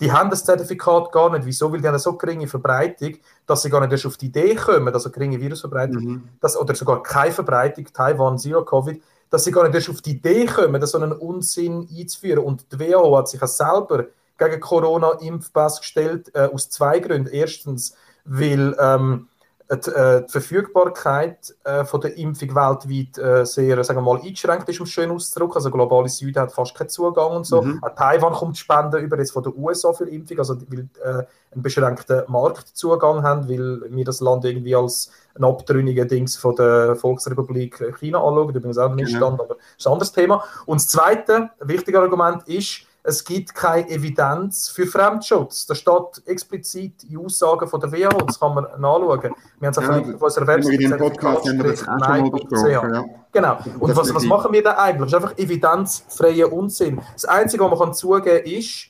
die 0.00 0.10
haben 0.10 0.30
das 0.30 0.44
Zertifikat 0.44 1.12
gar 1.12 1.30
nicht. 1.30 1.44
Wieso? 1.44 1.70
Weil 1.70 1.80
die 1.80 1.86
haben 1.86 1.94
eine 1.94 1.98
so 1.98 2.16
geringe 2.16 2.46
Verbreitung, 2.46 3.16
dass 3.46 3.62
sie 3.62 3.70
gar 3.70 3.80
nicht 3.80 3.92
erst 3.92 4.06
auf 4.06 4.16
die 4.16 4.26
Idee 4.26 4.54
kommen, 4.54 4.92
also 4.92 5.10
geringe 5.10 5.40
Virusverbreitung, 5.40 6.02
mhm. 6.02 6.28
dass, 6.40 6.56
oder 6.56 6.74
sogar 6.74 7.02
keine 7.02 7.32
Verbreitung, 7.32 7.86
Taiwan, 7.92 8.38
Zero 8.38 8.64
Covid, 8.64 9.02
dass 9.28 9.44
sie 9.44 9.52
gar 9.52 9.64
nicht 9.64 9.74
erst 9.74 9.90
auf 9.90 10.00
die 10.00 10.12
Idee 10.12 10.46
kommen, 10.46 10.84
so 10.86 10.98
einen 10.98 11.12
Unsinn 11.12 11.86
einzuführen. 11.90 12.44
Und 12.44 12.72
die 12.72 12.80
WHO 12.80 13.18
hat 13.18 13.28
sich 13.28 13.42
auch 13.42 13.48
selber 13.48 14.06
gegen 14.48 14.60
Corona-Impfpass 14.60 15.80
gestellt, 15.80 16.30
äh, 16.34 16.48
aus 16.52 16.70
zwei 16.70 16.98
Gründen. 16.98 17.32
Erstens, 17.32 17.94
weil 18.24 18.76
ähm, 18.80 19.28
die, 19.70 19.90
äh, 19.90 20.24
die, 20.26 20.32
Verfügbarkeit 20.32 21.54
äh, 21.62 21.84
von 21.84 22.00
der 22.00 22.16
Impfung 22.16 22.54
weltweit 22.54 23.18
äh, 23.18 23.44
sehr, 23.44 23.82
sagen 23.84 24.00
wir 24.00 24.02
mal, 24.02 24.20
eingeschränkt 24.20 24.68
ist, 24.68 24.80
um 24.80 24.84
es 24.84 24.90
schön 24.90 25.10
auszudrücken. 25.10 25.54
Also 25.56 25.70
globale 25.70 26.08
Süden 26.08 26.40
hat 26.40 26.52
fast 26.52 26.74
keinen 26.74 26.88
Zugang 26.88 27.36
und 27.36 27.46
so. 27.46 27.62
Mhm. 27.62 27.78
Auch 27.82 27.94
Taiwan 27.94 28.32
kommt 28.32 28.58
Spenden 28.58 29.00
über 29.00 29.16
jetzt 29.18 29.30
von 29.30 29.44
der 29.44 29.56
USA 29.56 29.92
für 29.92 30.08
Impfung, 30.08 30.38
also 30.38 30.56
weil 30.68 30.88
äh, 31.02 31.24
einen 31.52 31.62
beschränkten 31.62 32.22
Marktzugang 32.26 33.22
haben, 33.22 33.48
weil 33.48 33.82
wir 33.90 34.04
das 34.04 34.20
Land 34.20 34.44
irgendwie 34.44 34.74
als 34.74 35.12
ein 35.36 35.44
abtrünniger 35.44 36.04
Dings 36.04 36.36
von 36.36 36.56
der 36.56 36.96
Volksrepublik 36.96 37.96
China 37.98 38.18
anschauen. 38.18 38.48
Übrigens 38.48 38.78
auch 38.78 38.94
nicht 38.94 39.12
genau. 39.12 39.28
stand, 39.28 39.40
aber 39.40 39.54
das 39.54 39.64
ist 39.78 39.86
ein 39.86 39.92
anderes 39.92 40.12
Thema. 40.12 40.44
Und 40.66 40.80
das 40.80 40.88
zweite 40.88 41.50
wichtige 41.60 42.00
Argument 42.00 42.42
ist, 42.48 42.86
es 43.02 43.24
gibt 43.24 43.54
keine 43.54 43.88
Evidenz 43.88 44.68
für 44.68 44.86
Fremdschutz. 44.86 45.66
Das 45.66 45.78
steht 45.78 46.22
explizit 46.26 47.04
in 47.04 47.18
Aussagen 47.18 47.66
von 47.66 47.80
der 47.80 47.90
WHO, 47.92 48.18
das 48.26 48.38
kann 48.38 48.54
man 48.54 48.64
nachschauen. 48.78 49.34
Wir 49.58 49.68
haben 49.68 49.70
es 49.70 49.76
ja, 49.76 50.14
auf 50.14 50.22
unserer 50.22 50.46
Website 50.46 50.80
in 50.80 50.96
Podcast 50.96 51.48
haben 51.48 51.62
wir 51.62 51.70
das 51.70 51.88
auch 51.88 52.04
schon 52.04 52.20
mal 52.22 52.30
besprochen. 52.30 52.70
Ja. 52.70 53.04
Genau. 53.32 53.58
Und 53.78 53.96
was, 53.96 54.14
was 54.14 54.24
machen 54.24 54.52
wir 54.52 54.62
da 54.62 54.76
eigentlich? 54.76 55.10
Das 55.10 55.20
ist 55.20 55.26
einfach 55.26 55.38
evidenzfreier 55.38 56.52
Unsinn. 56.52 57.00
Das 57.14 57.24
Einzige, 57.24 57.64
was 57.64 57.70
man 57.70 57.78
kann 57.78 57.94
zugeben 57.94 58.44
kann, 58.44 58.52
ist, 58.52 58.86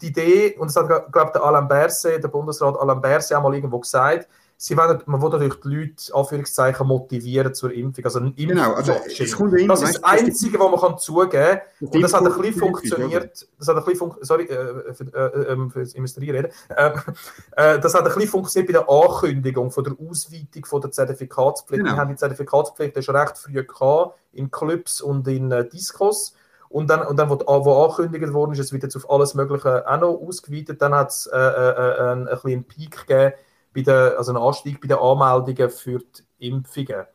die 0.00 0.08
Idee, 0.08 0.56
und 0.58 0.68
das 0.68 0.76
hat, 0.76 0.88
glaube 1.12 1.26
ich, 1.26 1.32
der 1.32 1.42
Alain 1.42 1.68
Berset, 1.68 2.22
der 2.22 2.28
Bundesrat 2.28 2.78
Alain 2.78 3.00
Berset, 3.00 3.36
auch 3.36 3.42
mal 3.42 3.54
irgendwo 3.54 3.78
gesagt, 3.80 4.28
sie 4.62 4.76
wollen, 4.76 5.02
man 5.06 5.20
will 5.20 5.30
natürlich 5.30 5.58
die 5.60 5.68
Leute 5.68 6.14
Anführungszeichen 6.14 6.86
motivieren 6.86 7.52
zur 7.52 7.72
Impfung. 7.72 8.04
Also 8.04 8.20
ein 8.20 8.32
genau, 8.36 8.74
also 8.74 8.92
es 9.06 9.32
kommt 9.36 9.58
immer, 9.58 9.74
das 9.74 9.82
ist 9.82 9.94
das 9.96 10.04
Einzige, 10.04 10.60
was 10.60 10.70
man 10.70 10.80
kann 10.80 10.98
zugeben 10.98 11.30
kann. 11.30 11.88
Und 11.88 12.00
das 12.00 12.14
hat 12.14 12.24
ein 12.24 12.32
bisschen 12.32 12.60
funktioniert. 12.60 13.48
Das 13.58 13.66
hat 13.66 13.76
ein 13.76 13.84
bisschen 13.84 13.98
fun 13.98 14.14
sorry, 14.20 14.44
äh, 14.44 14.94
für, 14.94 15.04
äh, 15.12 15.52
äh, 15.52 15.68
für 15.68 15.80
das 15.80 15.94
Industriereden. 15.94 16.52
Äh, 16.68 16.92
äh, 17.56 17.80
das 17.80 17.92
hat 17.92 18.02
ein 18.02 18.14
bisschen 18.14 18.28
funktioniert 18.28 18.72
bei 18.72 18.78
der 18.78 18.88
Ankündigung 18.88 19.72
von 19.72 19.82
der 19.82 19.94
Ausweitung 19.94 20.64
von 20.64 20.80
der 20.80 20.92
Zertifikatspflicht. 20.92 21.82
Genau. 21.82 21.96
Wir 21.96 22.00
haben 22.00 22.10
die 22.10 22.16
Zertifikatspflicht 22.16 23.02
schon 23.02 23.16
recht 23.16 23.38
früh 23.38 23.64
gehabt, 23.64 24.16
in 24.32 24.48
Clubs 24.52 25.00
und 25.00 25.26
in 25.26 25.50
äh, 25.50 25.68
Discos. 25.68 26.36
Und 26.68 26.88
dann, 26.88 27.04
und 27.04 27.16
dann 27.16 27.28
wo, 27.28 27.36
wo 27.40 27.82
angekündigt 27.82 28.32
worden 28.32 28.52
ist, 28.52 28.60
es 28.60 28.72
wird 28.72 28.84
jetzt 28.84 28.94
auf 28.94 29.10
alles 29.10 29.34
Mögliche 29.34 29.90
auch 29.90 30.00
noch 30.00 30.20
ausgeweitet, 30.24 30.80
dann 30.80 30.94
hat 30.94 31.10
es 31.10 31.26
äh, 31.26 31.36
äh, 31.36 31.98
einen, 31.98 32.28
einen 32.28 32.38
kleinen 32.38 32.64
Peak 32.64 33.08
gegeben 33.08 33.32
bei 33.74 33.82
der, 33.82 34.16
also 34.18 34.32
einen 34.32 34.42
Anstieg 34.42 34.80
bei 34.80 34.88
den 34.88 34.98
Anmeldungen 34.98 35.70
für 35.70 35.98
die 35.98 36.48
Impfungen. 36.48 37.06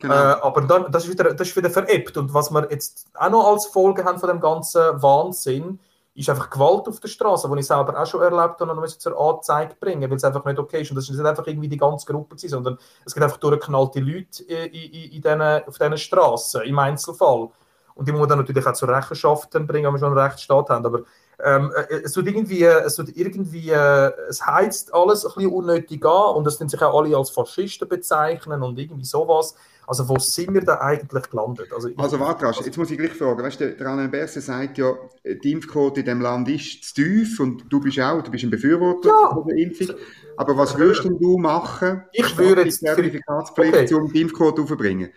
Genau. 0.00 0.14
Äh, 0.14 0.36
aber 0.42 0.60
dann, 0.62 0.92
das, 0.92 1.04
ist 1.04 1.10
wieder, 1.10 1.32
das 1.34 1.48
ist 1.48 1.56
wieder 1.56 1.70
veräppt. 1.70 2.16
Und 2.16 2.34
was 2.34 2.50
wir 2.50 2.70
jetzt 2.70 3.06
auch 3.14 3.30
noch 3.30 3.46
als 3.46 3.66
Folge 3.66 4.04
haben 4.04 4.18
von 4.18 4.28
dem 4.28 4.40
ganzen 4.40 5.02
Wahnsinn, 5.02 5.78
ist 6.14 6.30
einfach 6.30 6.48
Gewalt 6.48 6.86
auf 6.86 7.00
der 7.00 7.08
Straße, 7.08 7.48
die 7.50 7.60
ich 7.60 7.66
selber 7.66 8.00
auch 8.00 8.06
schon 8.06 8.22
erlebt 8.22 8.60
habe 8.60 8.70
und 8.70 8.78
muss 8.78 8.98
zur 8.98 9.18
Anzeige 9.18 9.74
bringen, 9.74 10.08
weil 10.08 10.16
es 10.16 10.24
einfach 10.24 10.44
nicht 10.44 10.58
okay 10.58 10.82
ist. 10.82 10.90
Und 10.90 10.96
das 10.96 11.08
ist 11.08 11.16
nicht 11.16 11.26
einfach 11.26 11.46
irgendwie 11.46 11.68
die 11.68 11.76
ganze 11.76 12.06
Gruppe 12.06 12.36
gewesen, 12.36 12.50
sondern 12.50 12.78
es 13.04 13.14
gibt 13.14 13.24
einfach 13.24 13.38
durchgeknallte 13.38 14.00
Leute 14.00 14.44
in, 14.44 14.72
in, 14.72 15.12
in 15.12 15.22
den, 15.22 15.42
auf 15.42 15.76
diesen 15.76 15.98
Straßen, 15.98 16.62
im 16.62 16.78
Einzelfall. 16.78 17.48
Und 17.94 18.08
die 18.08 18.12
muss 18.12 18.20
man 18.20 18.28
dann 18.28 18.38
natürlich 18.38 18.66
auch 18.66 18.72
zur 18.74 18.88
Rechenschaft 18.88 19.50
bringen, 19.50 19.86
wenn 19.86 19.92
wir 19.92 19.98
schon 19.98 20.08
einen 20.08 20.18
Rechtsstaat 20.18 20.68
haben. 20.68 20.86
Aber 20.86 21.00
ähm, 21.42 21.72
äh, 21.74 21.96
es 22.04 22.16
wird 22.16 22.26
irgendwie, 22.26 22.62
es 22.62 22.98
wird 22.98 23.16
irgendwie, 23.16 23.70
äh, 23.70 24.12
es 24.28 24.44
heizt 24.44 24.94
alles 24.94 25.24
ein 25.24 25.32
bisschen 25.34 25.52
unnötig 25.52 26.04
an 26.04 26.36
und 26.36 26.46
es 26.46 26.58
sind 26.58 26.70
sich 26.70 26.80
auch 26.82 26.98
alle 26.98 27.16
als 27.16 27.30
Faschisten 27.30 27.88
bezeichnen 27.88 28.62
und 28.62 28.78
irgendwie 28.78 29.04
sowas. 29.04 29.54
Also 29.86 30.08
wo 30.08 30.18
sind 30.18 30.54
wir 30.54 30.62
da 30.62 30.80
eigentlich 30.80 31.30
gelandet? 31.30 31.70
Also, 31.74 31.90
also 31.96 32.18
warte, 32.18 32.46
also, 32.46 32.64
jetzt 32.64 32.78
muss 32.78 32.90
ich 32.90 32.96
gleich 32.96 33.12
fragen, 33.12 33.42
weißt 33.42 33.60
du, 33.60 33.74
der 33.74 33.86
Alain 33.86 34.10
Berset 34.10 34.42
sagt 34.42 34.78
ja, 34.78 34.94
die 35.24 35.52
Impfquote 35.52 36.00
in 36.00 36.06
dem 36.06 36.20
Land 36.22 36.48
ist 36.48 36.84
zu 36.84 36.94
tief 36.94 37.38
und 37.40 37.64
du 37.68 37.80
bist 37.80 38.00
auch, 38.00 38.22
du 38.22 38.30
bist 38.30 38.44
ein 38.44 38.50
Befürworter 38.50 39.08
ja. 39.08 39.44
der 39.46 39.56
Impfung. 39.58 39.94
Aber 40.36 40.56
was 40.56 40.76
würdest 40.78 41.04
du 41.04 41.38
machen, 41.38 42.02
ich 42.12 42.36
würde 42.38 42.62
jetzt 42.62 42.80
die 42.80 42.86
Zertifikatspflicht, 42.86 43.74
okay. 43.74 43.94
um 43.94 44.10
die 44.10 44.22
Impfquote 44.22 44.62
aufzubringen? 44.62 45.10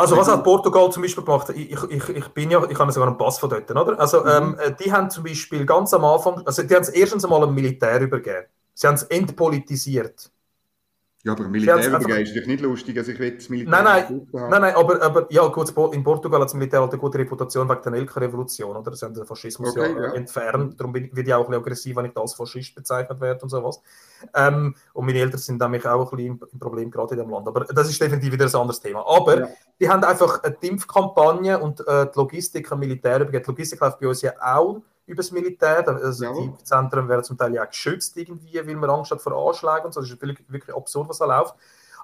Also 0.00 0.16
was 0.16 0.28
hat 0.28 0.42
Portugal 0.44 0.90
zum 0.90 1.02
Beispiel 1.02 1.24
gemacht? 1.24 1.48
Ich, 1.50 1.70
ich, 1.72 2.08
ich 2.08 2.28
bin 2.28 2.50
ja, 2.50 2.62
ich 2.68 2.78
habe 2.78 2.90
sogar 2.92 3.08
einen 3.08 3.18
Pass 3.18 3.38
von 3.38 3.50
dort, 3.50 3.70
oder? 3.70 3.98
Also 3.98 4.22
mhm. 4.22 4.56
ähm, 4.60 4.76
die 4.82 4.92
haben 4.92 5.10
zum 5.10 5.24
Beispiel 5.24 5.66
ganz 5.66 5.92
am 5.94 6.04
Anfang, 6.04 6.46
also 6.46 6.62
die 6.62 6.74
haben 6.74 6.82
es 6.82 6.88
erstens 6.88 7.24
einmal 7.24 7.40
dem 7.40 7.54
Militär 7.54 8.00
übergeben. 8.00 8.46
Sie 8.74 8.86
haben 8.86 8.94
es 8.94 9.02
entpolitisiert. 9.04 10.30
Ja, 11.22 11.32
aber 11.32 11.48
Militär 11.48 11.76
ist 11.78 11.90
natürlich 11.90 12.46
nicht 12.46 12.62
lustig, 12.62 12.96
also 12.96 13.12
ich 13.12 13.18
will 13.18 13.36
das 13.36 13.50
Militär 13.50 13.70
Nein, 13.70 13.84
nein, 13.84 14.26
nein, 14.32 14.60
nein 14.62 14.74
aber, 14.74 15.02
aber 15.02 15.26
ja, 15.30 15.46
gut, 15.48 15.68
in 15.92 16.02
Portugal 16.02 16.40
hat 16.40 16.46
das 16.46 16.54
Militär 16.54 16.80
halt 16.80 16.92
eine 16.92 16.98
gute 16.98 17.18
Reputation 17.18 17.68
wegen 17.68 17.82
der 17.82 17.92
Nelke-Revolution, 17.92 18.74
oder? 18.74 18.96
Sie 18.96 19.04
haben 19.04 19.12
den 19.12 19.26
Faschismus 19.26 19.76
okay, 19.76 19.92
ja, 19.92 20.00
ja, 20.00 20.14
entfernt, 20.14 20.80
darum 20.80 20.94
wird 20.94 21.12
ich 21.14 21.34
auch 21.34 21.40
ein 21.40 21.46
bisschen 21.50 21.60
aggressiv, 21.60 21.96
wenn 21.96 22.06
ich 22.06 22.16
als 22.16 22.32
Faschist 22.32 22.74
bezeichnet 22.74 23.20
werde 23.20 23.42
und 23.42 23.50
sowas. 23.50 23.82
Ähm, 24.34 24.74
und 24.94 25.04
meine 25.04 25.18
Eltern 25.18 25.40
sind 25.40 25.60
nämlich 25.60 25.86
auch 25.86 26.10
ein 26.10 26.16
bisschen 26.16 26.40
im 26.52 26.58
Problem 26.58 26.90
gerade 26.90 27.14
in 27.14 27.20
dem 27.20 27.28
Land, 27.28 27.46
aber 27.48 27.66
das 27.66 27.90
ist 27.90 28.00
definitiv 28.00 28.32
wieder 28.32 28.46
ein 28.46 28.54
anderes 28.54 28.80
Thema. 28.80 29.04
Aber 29.06 29.40
ja. 29.40 29.48
die 29.78 29.90
haben 29.90 30.02
einfach 30.02 30.42
eine 30.42 30.56
Impfkampagne 30.62 31.58
und 31.58 31.86
äh, 31.86 32.06
die 32.06 32.18
Logistik 32.18 32.72
am 32.72 32.78
Militär 32.78 33.16
übergeben. 33.16 33.44
Die 33.44 33.50
Logistik 33.50 33.78
läuft 33.80 34.00
bei 34.00 34.08
uns 34.08 34.22
ja 34.22 34.32
auch 34.40 34.80
über 35.10 35.22
das 35.22 35.30
Militär. 35.32 35.86
Also 35.88 36.24
ja. 36.24 36.32
die 36.32 36.64
Zentren 36.64 37.08
werden 37.08 37.24
zum 37.24 37.36
Teil 37.36 37.54
ja 37.54 37.64
auch 37.64 37.68
geschützt, 37.68 38.16
irgendwie, 38.16 38.64
weil 38.66 38.76
man 38.76 38.90
Angst 38.90 39.10
hat 39.10 39.20
vor 39.20 39.48
Anschlägen 39.48 39.86
und 39.86 39.94
so. 39.94 40.00
Das 40.00 40.10
ist 40.10 40.22
wirklich, 40.22 40.74
absurd, 40.74 41.08
was 41.08 41.18
da 41.18 41.26
läuft. 41.26 41.54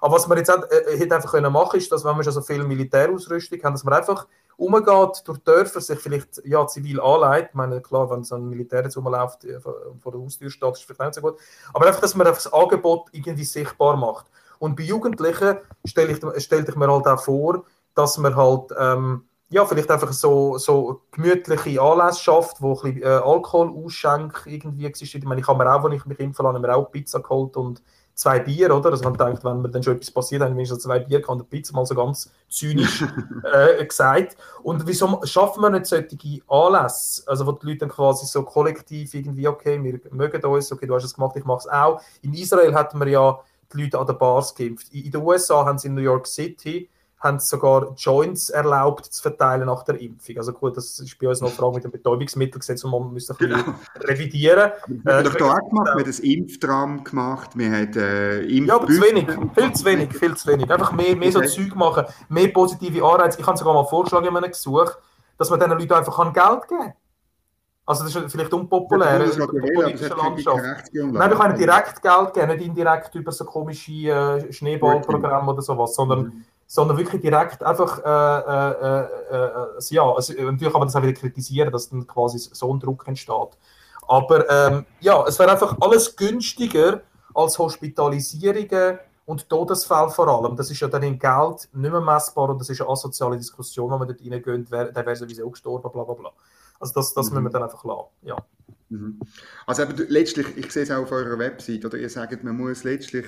Aber 0.01 0.15
was 0.15 0.27
man 0.27 0.37
jetzt 0.37 0.51
auch, 0.51 0.63
äh, 0.69 0.97
hätte 0.97 1.15
einfach 1.15 1.31
können 1.31 1.51
machen 1.51 1.77
ist, 1.77 1.91
dass 1.91 2.05
wenn 2.05 2.15
wir 2.15 2.23
schon 2.23 2.33
so 2.33 2.41
viel 2.41 2.63
Militärausrüstung 2.63 3.63
haben, 3.63 3.73
dass 3.73 3.83
man 3.83 3.95
einfach 3.95 4.27
umgeht 4.57 5.21
durch 5.25 5.37
Dörfer, 5.39 5.81
sich 5.81 5.99
vielleicht 5.99 6.41
ja, 6.45 6.65
zivil 6.67 6.99
anleitet. 6.99 7.49
Ich 7.49 7.55
meine, 7.55 7.81
klar, 7.81 8.09
wenn 8.09 8.23
so 8.23 8.35
ein 8.35 8.49
Militär 8.49 8.83
jetzt 8.83 8.97
rumläuft 8.97 9.45
äh, 9.45 9.59
vor 9.59 10.11
der 10.11 10.21
Haustür 10.21 10.49
steht, 10.49 10.73
ist 10.73 10.83
vielleicht 10.83 10.99
nicht 10.99 11.13
so 11.13 11.21
gut. 11.21 11.37
Aber 11.73 11.85
einfach, 11.85 12.01
dass 12.01 12.15
man 12.15 12.27
einfach 12.27 12.43
das 12.43 12.53
Angebot 12.53 13.09
irgendwie 13.11 13.43
sichtbar 13.43 13.95
macht. 13.95 14.27
Und 14.59 14.75
bei 14.75 14.83
Jugendlichen 14.83 15.57
stelle 15.85 16.11
ich, 16.11 16.43
stell 16.43 16.65
ich 16.67 16.75
mir 16.75 16.91
halt 16.91 17.07
auch 17.07 17.23
vor, 17.23 17.63
dass 17.95 18.17
man 18.17 18.35
halt 18.35 18.71
ähm, 18.77 19.27
ja, 19.49 19.65
vielleicht 19.65 19.89
einfach 19.89 20.11
so, 20.11 20.57
so 20.57 21.01
gemütliche 21.11 21.81
Anlässe 21.81 22.21
schafft, 22.21 22.61
wo 22.61 22.73
ein 22.75 22.93
bisschen 22.93 23.03
äh, 23.03 23.21
Alkohol 23.23 23.69
ausschenkt 23.69 24.41
irgendwie 24.45 24.85
existiert. 24.85 25.23
Ich 25.23 25.27
meine, 25.27 25.39
ich 25.39 25.47
habe 25.47 25.63
mir 25.63 25.73
auch, 25.73 25.83
als 25.83 25.95
ich 25.95 26.05
mich 26.05 26.19
impfen 26.19 26.45
lasse, 26.45 26.59
mir 26.59 26.75
auch 26.75 26.91
Pizza 26.91 27.21
geholt 27.21 27.55
und 27.55 27.81
zwei 28.13 28.39
Bier, 28.39 28.75
oder? 28.75 28.89
Also 28.89 29.05
man 29.05 29.13
denkt, 29.13 29.45
wenn 29.45 29.61
mir 29.61 29.69
dann 29.69 29.83
schon 29.83 29.95
etwas 29.95 30.11
passiert, 30.11 30.41
dann 30.41 30.65
so 30.65 30.75
zwei 30.75 30.99
Bier 30.99 31.21
kann, 31.21 31.37
der 31.37 31.45
Pizza 31.45 31.73
mal 31.73 31.85
so 31.85 31.95
ganz 31.95 32.29
zynisch 32.49 33.05
äh, 33.53 33.85
gesagt. 33.85 34.35
Und 34.63 34.85
wieso 34.85 35.21
schaffen 35.23 35.61
wir 35.61 35.69
nicht 35.69 35.85
solche 35.85 36.41
Anlässe, 36.47 37.23
also 37.27 37.45
wo 37.45 37.53
die 37.53 37.67
Leute 37.67 37.79
dann 37.79 37.89
quasi 37.89 38.25
so 38.25 38.43
kollektiv 38.43 39.13
irgendwie, 39.13 39.47
okay, 39.47 39.81
wir 39.81 39.99
mögen 40.11 40.43
uns, 40.43 40.71
okay, 40.71 40.87
du 40.87 40.95
hast 40.95 41.05
es 41.05 41.13
gemacht, 41.13 41.37
ich 41.37 41.45
mache 41.45 41.59
es 41.59 41.69
auch. 41.69 42.01
In 42.21 42.33
Israel 42.33 42.73
hatten 42.73 42.99
wir 42.99 43.07
ja 43.07 43.39
die 43.71 43.83
Leute 43.83 43.99
an 43.99 44.07
den 44.07 44.17
Bars 44.17 44.53
geimpft. 44.55 44.93
In 44.93 45.11
den 45.11 45.21
USA 45.21 45.65
haben 45.65 45.77
sie 45.77 45.87
in 45.87 45.93
New 45.93 46.01
York 46.01 46.27
City 46.27 46.89
haben 47.19 47.39
sogar 47.39 47.95
Joints 47.97 48.49
erlaubt 48.49 49.05
zu 49.05 49.21
verteilen 49.23 49.65
nach 49.65 49.83
der 49.83 49.99
Impfung. 49.99 50.37
Also 50.37 50.53
gut, 50.53 50.77
das 50.77 50.99
ist 50.99 51.17
bei 51.17 51.27
uns 51.27 51.41
noch 51.41 51.47
eine 51.47 51.57
Frage 51.57 51.75
mit 51.75 51.83
dem 51.83 51.91
Betäubungsmittelgesetz 51.91 52.83
und 52.83 52.91
man 52.91 53.11
müsste 53.11 53.33
ein 53.33 53.37
bisschen 53.37 53.65
genau. 53.65 53.77
revidieren. 54.01 54.71
Wir 54.87 55.13
haben 55.13 55.25
äh, 55.25 55.29
doch 55.29 55.35
da 55.35 55.53
auch 55.53 55.69
gemacht, 55.69 55.87
wir 55.87 55.91
haben 55.93 56.05
das 56.05 56.19
Impftram 56.19 57.03
gemacht, 57.03 57.57
wir 57.57 57.71
haben 57.71 57.93
äh, 57.95 58.41
Impf 58.41 58.67
Ja, 58.67 58.75
aber 58.75 58.87
zu 58.87 59.01
wenig, 59.01 59.27
viel 59.55 59.73
zu 59.73 59.85
wenig, 59.85 60.13
viel 60.13 60.37
zu 60.37 60.47
wenig. 60.47 60.71
Einfach 60.71 60.91
mehr, 60.91 61.15
mehr 61.15 61.31
so 61.31 61.41
Zeug 61.41 61.75
machen, 61.75 62.05
mehr 62.29 62.49
positive 62.49 63.03
Anreize. 63.03 63.39
Ich 63.39 63.47
habe 63.47 63.57
sogar 63.57 63.73
mal 63.73 63.85
vorgeschlagen 63.85 64.27
in 64.27 64.37
einem 64.37 64.51
Gesuch, 64.51 64.91
dass 65.39 65.49
man 65.49 65.59
diesen 65.59 65.71
Leuten 65.71 65.93
einfach 65.93 66.33
Geld 66.33 66.67
geben 66.67 66.81
kann. 66.81 66.93
Also 67.87 68.03
das 68.03 68.13
ist 68.13 68.31
vielleicht 68.31 68.53
unpopulär 68.53 69.21
in 69.23 69.39
der 69.39 69.45
politischen 69.47 70.17
Landschaft. 70.17 70.93
Nein, 70.93 71.31
wir 71.31 71.37
können 71.37 71.57
direkt 71.57 72.01
Geld 72.01 72.33
geben, 72.33 72.47
nicht 72.49 72.67
indirekt 72.67 73.15
über 73.15 73.31
so 73.31 73.45
komische 73.45 74.11
äh, 74.11 74.53
Schneeballprogramme 74.53 75.51
oder 75.51 75.61
sowas, 75.61 75.95
sondern 75.95 76.19
mhm 76.19 76.45
sondern 76.67 76.97
wirklich 76.97 77.21
direkt 77.21 77.63
einfach, 77.63 77.99
äh, 77.99 78.39
äh, 78.39 79.05
äh, 79.31 79.45
äh 79.77 79.79
ja, 79.89 80.03
also, 80.03 80.33
natürlich 80.33 80.73
kann 80.73 80.81
man 80.81 80.87
das 80.89 80.95
auch 80.95 81.01
wieder 81.01 81.13
kritisieren, 81.13 81.71
dass 81.71 81.89
dann 81.89 82.05
quasi 82.05 82.37
so 82.37 82.73
ein 82.73 82.79
Druck 82.79 83.07
entsteht. 83.07 83.57
Aber 84.07 84.49
ähm, 84.49 84.85
ja, 84.99 85.25
es 85.25 85.39
wäre 85.39 85.51
einfach 85.51 85.77
alles 85.79 86.15
günstiger 86.15 87.01
als 87.33 87.57
Hospitalisierungen 87.57 88.99
und 89.25 89.49
Todesfälle 89.49 90.09
vor 90.09 90.27
allem. 90.27 90.55
Das 90.55 90.69
ist 90.69 90.79
ja 90.79 90.87
dann 90.87 91.03
in 91.03 91.19
Geld 91.19 91.69
nicht 91.73 91.91
mehr 91.91 92.01
messbar 92.01 92.49
und 92.49 92.59
das 92.59 92.69
ist 92.69 92.81
eine 92.81 92.89
asoziale 92.89 93.37
Diskussion, 93.37 93.91
wenn 93.91 93.99
man 93.99 94.07
dort 94.07 94.21
reingeht, 94.21 94.71
wer, 94.71 94.91
der 94.91 95.05
wäre 95.05 95.15
sowieso 95.15 95.49
gestorben, 95.49 95.91
bla 95.91 96.03
bla 96.03 96.13
bla. 96.13 96.31
Also 96.79 96.93
das, 96.93 97.13
das 97.13 97.27
mhm. 97.27 97.35
müssen 97.35 97.45
wir 97.45 97.51
dann 97.51 97.63
einfach 97.63 97.83
lassen, 97.83 98.07
ja. 98.23 98.37
Mhm. 98.89 99.19
Also 99.65 99.83
eben, 99.83 99.97
letztlich, 100.09 100.55
ich 100.55 100.71
sehe 100.71 100.83
es 100.83 100.91
auch 100.91 101.03
auf 101.03 101.11
eurer 101.11 101.37
Website, 101.37 101.83
oder 101.85 101.97
ihr 101.97 102.09
sagt, 102.09 102.43
man 102.43 102.55
muss 102.55 102.83
letztlich 102.83 103.25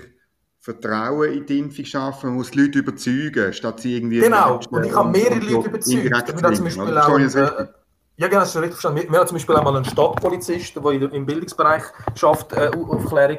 Vertrauen 0.61 1.31
in 1.31 1.45
die 1.45 1.59
Impfung 1.59 1.85
schaffen, 1.85 2.27
man 2.27 2.37
muss 2.37 2.51
die 2.51 2.61
Leute 2.61 2.79
überzeugen, 2.79 3.53
statt 3.53 3.79
sie 3.79 3.95
irgendwie... 3.95 4.19
Genau, 4.19 4.59
und 4.69 4.85
ich 4.85 4.93
habe 4.93 5.09
mehrere 5.09 5.39
Leute 5.39 5.69
überzeugt. 5.69 6.03
Wir 6.03 6.17
haben 6.17 6.55
zum 6.55 6.65
Beispiel 6.65 6.97
auch, 6.97 7.17
äh, 7.17 7.67
ja, 8.17 8.27
genau, 8.27 8.41
das 8.41 8.49
ist 8.49 8.61
richtig 8.61 8.73
verstanden. 8.73 9.09
Wir, 9.09 9.19
haben 9.19 9.27
zum 9.27 9.35
Beispiel 9.35 9.55
auch 9.55 9.63
mal 9.63 9.77
einen 9.77 9.85
Stadtpolizist, 9.85 10.75
der 10.75 11.13
im 11.13 11.25
Bildungsbereich 11.25 11.83
schafft, 12.15 12.51
äh, 12.51 12.67
Aufklärung, 12.67 13.37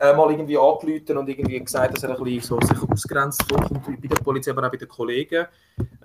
äh, 0.00 0.14
mal 0.14 0.30
irgendwie 0.30 0.58
angerufen 0.58 1.16
und 1.16 1.28
irgendwie 1.28 1.58
gesagt, 1.58 1.96
dass 1.96 2.02
er 2.02 2.10
ein 2.10 2.22
bisschen 2.22 2.60
so 2.60 2.60
sich 2.60 2.82
ausgrenzt 2.82 3.42
vorkommt 3.48 3.86
bei 3.86 4.06
der 4.06 4.16
Polizei, 4.16 4.50
aber 4.50 4.66
auch 4.66 4.70
bei 4.70 4.76
den 4.76 4.86
Kollegen. 4.86 5.46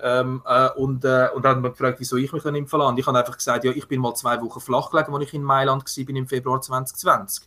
Ähm, 0.02 0.42
äh, 0.46 0.70
und, 0.70 1.04
äh, 1.04 1.28
und 1.36 1.44
dann 1.44 1.58
hat 1.58 1.62
man 1.62 1.72
gefragt, 1.72 2.00
wieso 2.00 2.16
ich 2.16 2.32
mich 2.32 2.46
impfen 2.46 2.80
lasse. 2.80 2.90
Und 2.90 3.00
ich 3.00 3.06
habe 3.06 3.20
einfach 3.20 3.36
gesagt, 3.36 3.66
ja, 3.66 3.72
ich 3.72 3.88
bin 3.90 4.00
mal 4.00 4.16
zwei 4.16 4.42
Wochen 4.42 4.62
flach 4.62 4.90
gelegen, 4.92 5.14
als 5.14 5.24
ich 5.26 5.34
in 5.34 5.44
Mailand 5.44 5.84
war 5.84 6.16
im 6.16 6.28
Februar 6.28 6.62
2020. 6.62 7.46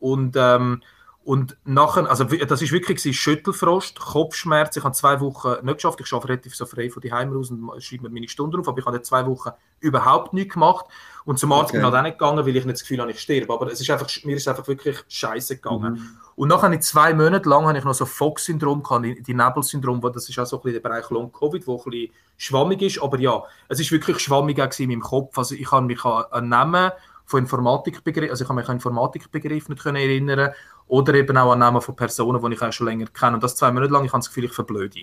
Und 0.00 0.36
ähm, 0.36 0.82
und 1.22 1.58
nachher, 1.64 2.08
also 2.08 2.24
das 2.24 2.62
ist 2.62 2.72
wirklich 2.72 3.02
Schüttelfrost, 3.18 4.00
Kopfschmerz. 4.00 4.76
Ich 4.76 4.84
habe 4.84 4.94
zwei 4.94 5.20
Wochen 5.20 5.64
nicht 5.64 5.74
geschafft. 5.74 6.00
Ich 6.00 6.10
arbeite 6.12 6.28
relativ 6.28 6.56
so 6.56 6.64
frei 6.64 6.88
von 6.88 7.02
daheim 7.02 7.36
aus 7.36 7.50
und 7.50 7.70
schreibe 7.82 8.04
mir 8.04 8.10
meine 8.10 8.28
Stunden 8.28 8.58
auf. 8.58 8.66
Aber 8.66 8.78
ich 8.78 8.86
habe 8.86 9.02
zwei 9.02 9.26
Wochen 9.26 9.50
überhaupt 9.80 10.32
nichts 10.32 10.54
gemacht. 10.54 10.86
Und 11.26 11.38
zum 11.38 11.52
Arzt 11.52 11.70
okay. 11.70 11.72
bin 11.72 11.80
ich 11.80 11.84
halt 11.84 11.94
auch 11.94 12.02
nicht 12.02 12.18
gegangen, 12.18 12.46
weil 12.46 12.56
ich 12.56 12.64
nicht 12.64 12.76
das 12.76 12.80
Gefühl 12.80 13.00
habe, 13.00 13.10
ich 13.10 13.20
sterbe. 13.20 13.52
Aber 13.52 13.70
es 13.70 13.80
ist 13.82 13.90
einfach, 13.90 14.08
mir 14.24 14.36
ist 14.36 14.48
einfach 14.48 14.66
wirklich 14.66 14.96
scheiße 15.08 15.56
gegangen. 15.56 15.92
Mhm. 15.92 16.16
Und 16.36 16.48
nachher 16.48 16.64
habe 16.64 16.76
ich 16.76 16.80
zwei 16.80 17.12
Monate 17.12 17.46
lang 17.48 17.66
habe 17.66 17.76
ich 17.76 17.84
noch 17.84 17.92
so 17.92 18.06
Fox-Syndrom 18.06 18.82
die, 19.02 19.22
die 19.22 19.34
Nebel-Syndrom, 19.34 20.00
das 20.00 20.26
ist 20.26 20.38
auch 20.38 20.46
so 20.46 20.56
ein 20.56 20.62
bisschen 20.62 20.82
der 20.82 20.88
Bereich 20.88 21.10
Long-Covid, 21.10 21.66
wo 21.66 21.76
ein 21.76 21.90
bisschen 21.90 22.14
schwammig 22.38 22.80
ist. 22.80 23.02
Aber 23.02 23.18
ja, 23.18 23.42
es 23.68 23.78
ist 23.78 23.92
wirklich 23.92 24.18
schwammig 24.20 24.58
in 24.78 24.88
meinem 24.88 25.02
Kopf. 25.02 25.36
Also 25.36 25.54
ich 25.54 25.68
kann 25.68 25.84
mich 25.84 26.02
an 26.02 26.48
Namen 26.48 26.92
von 27.30 27.40
Informatikbegriffen, 27.40 28.30
also 28.30 28.42
ich 28.42 28.48
kann 28.48 28.56
mich 28.56 28.68
an 28.68 28.76
Informatikbegriffe 28.76 29.72
nicht 29.72 29.86
erinnern 29.86 30.52
oder 30.88 31.14
eben 31.14 31.36
auch 31.36 31.52
an 31.52 31.60
Namen 31.60 31.80
von 31.80 31.94
Personen, 31.94 32.42
die 32.42 32.56
ich 32.56 32.62
auch 32.62 32.72
schon 32.72 32.88
länger 32.88 33.06
kenne. 33.06 33.34
Und 33.34 33.44
das 33.44 33.54
zwei 33.54 33.70
Monate 33.70 33.92
lang, 33.92 34.04
ich 34.04 34.12
habe 34.12 34.18
das 34.18 34.28
Gefühl, 34.28 34.44
ich 34.44 34.52
verblöde. 34.52 35.02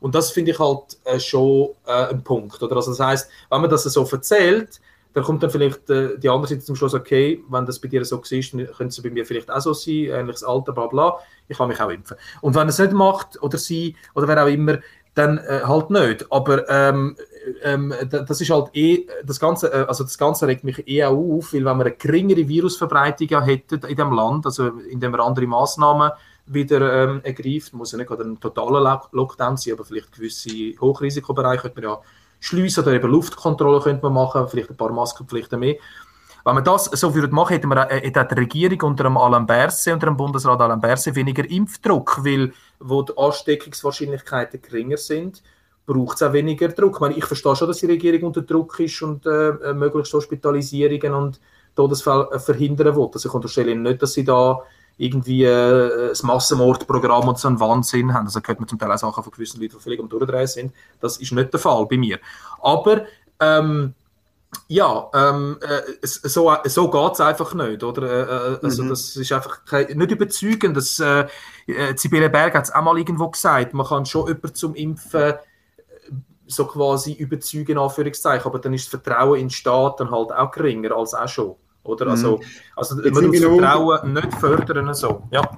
Und 0.00 0.14
das 0.14 0.32
finde 0.32 0.50
ich 0.50 0.58
halt 0.58 0.98
äh, 1.04 1.20
schon 1.20 1.70
äh, 1.86 2.08
ein 2.08 2.22
Punkt. 2.24 2.60
Oder? 2.60 2.76
Also 2.76 2.90
das 2.90 3.00
heißt, 3.00 3.30
wenn 3.48 3.60
man 3.60 3.70
das 3.70 3.84
so 3.84 4.04
erzählt, 4.04 4.80
dann 5.14 5.22
kommt 5.22 5.42
dann 5.42 5.50
vielleicht 5.50 5.88
äh, 5.88 6.18
die 6.18 6.28
andere 6.28 6.48
Seite 6.48 6.64
zum 6.64 6.74
Schluss, 6.74 6.94
okay, 6.94 7.42
wenn 7.48 7.64
das 7.64 7.78
bei 7.78 7.88
dir 7.88 8.04
so 8.04 8.20
ist, 8.28 8.52
dann 8.52 8.66
könnte 8.66 8.88
es 8.88 9.02
bei 9.02 9.10
mir 9.10 9.24
vielleicht 9.24 9.50
auch 9.50 9.60
so 9.60 9.72
sein, 9.72 10.06
ähnliches 10.10 10.42
Alter, 10.42 10.72
bla 10.72 10.88
bla, 10.88 11.18
ich 11.46 11.56
kann 11.56 11.68
mich 11.68 11.80
auch 11.80 11.90
impfen. 11.90 12.16
Und 12.40 12.54
wenn 12.56 12.68
es 12.68 12.78
nicht 12.78 12.92
macht, 12.92 13.40
oder 13.40 13.56
sie, 13.56 13.94
oder 14.14 14.26
wer 14.26 14.42
auch 14.42 14.48
immer, 14.48 14.78
dann 15.14 15.38
äh, 15.38 15.60
halt 15.64 15.90
nicht. 15.90 16.30
Aber 16.30 16.68
ähm, 16.68 17.16
ähm, 17.62 17.94
das 18.10 18.40
ist 18.40 18.50
halt 18.50 18.70
eh, 18.74 19.06
das 19.24 19.38
Ganze, 19.40 19.72
äh, 19.72 19.86
also 19.86 20.04
das 20.04 20.18
Ganze 20.18 20.46
regt 20.46 20.64
mich 20.64 20.86
eh 20.88 21.04
auch 21.04 21.16
auf, 21.16 21.52
weil 21.52 21.64
wenn 21.64 21.78
wir 21.78 21.86
eine 21.86 21.94
geringere 21.96 22.48
Virusverbreitung 22.48 23.42
hätten 23.42 23.80
in 23.86 23.96
dem 23.96 24.12
Land, 24.12 24.46
also 24.46 24.68
indem 24.90 25.12
wir 25.12 25.20
andere 25.20 25.46
Maßnahmen 25.46 26.12
wieder 26.46 27.04
ähm, 27.04 27.20
ergreift, 27.24 27.72
muss 27.72 27.92
ja 27.92 27.98
nicht 27.98 28.08
gerade 28.08 28.24
ein 28.24 28.40
totaler 28.40 29.02
Lockdown 29.12 29.56
sein, 29.56 29.74
aber 29.74 29.84
vielleicht 29.84 30.12
gewisse 30.12 30.78
Hochrisikobereiche 30.80 31.62
könnte 31.62 31.80
man 31.80 31.90
ja 31.90 32.00
schließen 32.40 32.82
oder 32.82 32.92
eben 32.92 33.10
Luftkontrolle 33.10 33.80
könnte 33.80 34.04
man 34.04 34.14
machen, 34.14 34.48
vielleicht 34.48 34.70
ein 34.70 34.76
paar 34.76 34.92
Maskenpflichten 34.92 35.60
mehr. 35.60 35.76
Wenn 36.44 36.54
wir 36.54 36.62
das 36.62 36.84
so 36.86 37.14
würden 37.14 37.34
machen, 37.34 37.54
hätten 37.54 37.68
wir 37.68 37.90
äh, 37.90 38.00
hätte 38.00 38.26
die 38.30 38.40
Regierung 38.40 38.80
unter 38.82 39.04
dem 39.04 39.16
Alain 39.16 39.46
Berset, 39.46 39.92
unter 39.92 40.06
dem 40.06 40.16
Bundesrat 40.16 40.60
Alain 40.60 40.80
Berset 40.80 41.14
weniger 41.14 41.48
Impfdruck, 41.48 42.24
weil 42.24 42.52
wo 42.80 43.02
die 43.02 43.12
Ansteckungswahrscheinlichkeiten 43.16 44.62
geringer 44.62 44.96
sind, 44.96 45.42
braucht 45.88 46.16
es 46.16 46.22
auch 46.22 46.32
weniger 46.34 46.68
Druck. 46.68 46.96
Ich, 46.96 47.00
meine, 47.00 47.16
ich 47.16 47.24
verstehe 47.24 47.56
schon, 47.56 47.66
dass 47.66 47.78
die 47.78 47.86
Regierung 47.86 48.24
unter 48.24 48.42
Druck 48.42 48.78
ist 48.78 49.00
und 49.00 49.24
äh, 49.24 49.48
äh 49.48 49.74
möglichst 49.74 50.12
Hospitalisierungen 50.12 51.14
und 51.14 51.40
Todesfälle 51.74 52.28
äh, 52.30 52.38
verhindern 52.38 52.94
will. 52.94 53.08
Also 53.12 53.28
ich 53.28 53.34
unterstelle 53.34 53.72
Ihnen 53.72 53.82
nicht, 53.82 54.02
dass 54.02 54.12
Sie 54.12 54.24
da 54.24 54.60
irgendwie 54.98 55.44
äh, 55.44 56.08
das 56.10 56.22
Massenmordprogramm 56.22 57.28
und 57.28 57.38
so 57.38 57.48
einen 57.48 57.58
Wahnsinn 57.58 58.12
haben. 58.12 58.26
Also 58.26 58.40
hört 58.44 58.60
man 58.60 58.68
zum 58.68 58.78
Teil 58.78 58.92
auch 58.92 58.98
Sachen 58.98 59.24
von 59.24 59.32
gewissen 59.32 59.60
Leuten, 59.60 59.76
die 59.76 59.82
völlig 59.82 60.00
am 60.00 60.08
Durchdrehen 60.10 60.46
sind. 60.46 60.72
Das 61.00 61.16
ist 61.16 61.32
nicht 61.32 61.52
der 61.52 61.60
Fall 61.60 61.86
bei 61.86 61.96
mir. 61.96 62.18
Aber 62.60 63.06
ähm, 63.40 63.94
Ja, 64.66 65.08
ähm, 65.14 65.56
äh, 65.60 65.82
so, 66.02 66.54
so 66.64 66.90
geht 66.90 67.12
es 67.12 67.20
einfach 67.20 67.54
nicht, 67.54 67.82
oder? 67.82 68.02
Äh, 68.02 68.54
äh, 68.54 68.58
also 68.62 68.82
mhm. 68.82 68.90
das 68.90 69.16
ist 69.16 69.32
einfach 69.32 69.60
nicht 69.72 70.10
überzeugend. 70.10 70.76
Das, 70.76 71.00
äh, 71.00 71.26
Sibylle 71.96 72.28
Berg 72.28 72.54
hat 72.54 72.64
es 72.64 72.74
auch 72.74 72.82
mal 72.82 72.98
irgendwo 72.98 73.28
gesagt, 73.28 73.72
man 73.72 73.86
kann 73.86 74.04
schon 74.04 74.26
jemanden 74.26 74.54
zum 74.54 74.74
Impfen 74.74 75.34
so 76.48 76.66
quasi 76.66 77.12
überzeugen, 77.12 77.78
Anführungszeichen, 77.78 78.46
aber 78.46 78.58
dann 78.58 78.74
ist 78.74 78.92
das 78.92 79.00
Vertrauen 79.00 79.36
in 79.36 79.44
den 79.44 79.50
Staat 79.50 80.00
dann 80.00 80.10
halt 80.10 80.32
auch 80.32 80.50
geringer 80.50 80.96
als 80.96 81.14
auch 81.14 81.28
schon. 81.28 81.54
Oder? 81.84 82.06
Mhm. 82.06 82.10
Also, 82.10 82.40
also 82.76 82.96
man 82.96 83.26
muss 83.26 83.40
das 83.40 83.50
Vertrauen 83.50 84.12
nicht 84.12 84.34
fördern. 84.34 84.94
So. 84.94 85.22
Ja. 85.30 85.48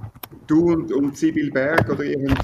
Du 0.46 0.72
und, 0.72 0.92
und 0.92 1.16
Sibyl 1.16 1.50
Berg 1.50 1.88
oder 1.88 2.04
ihren, 2.04 2.34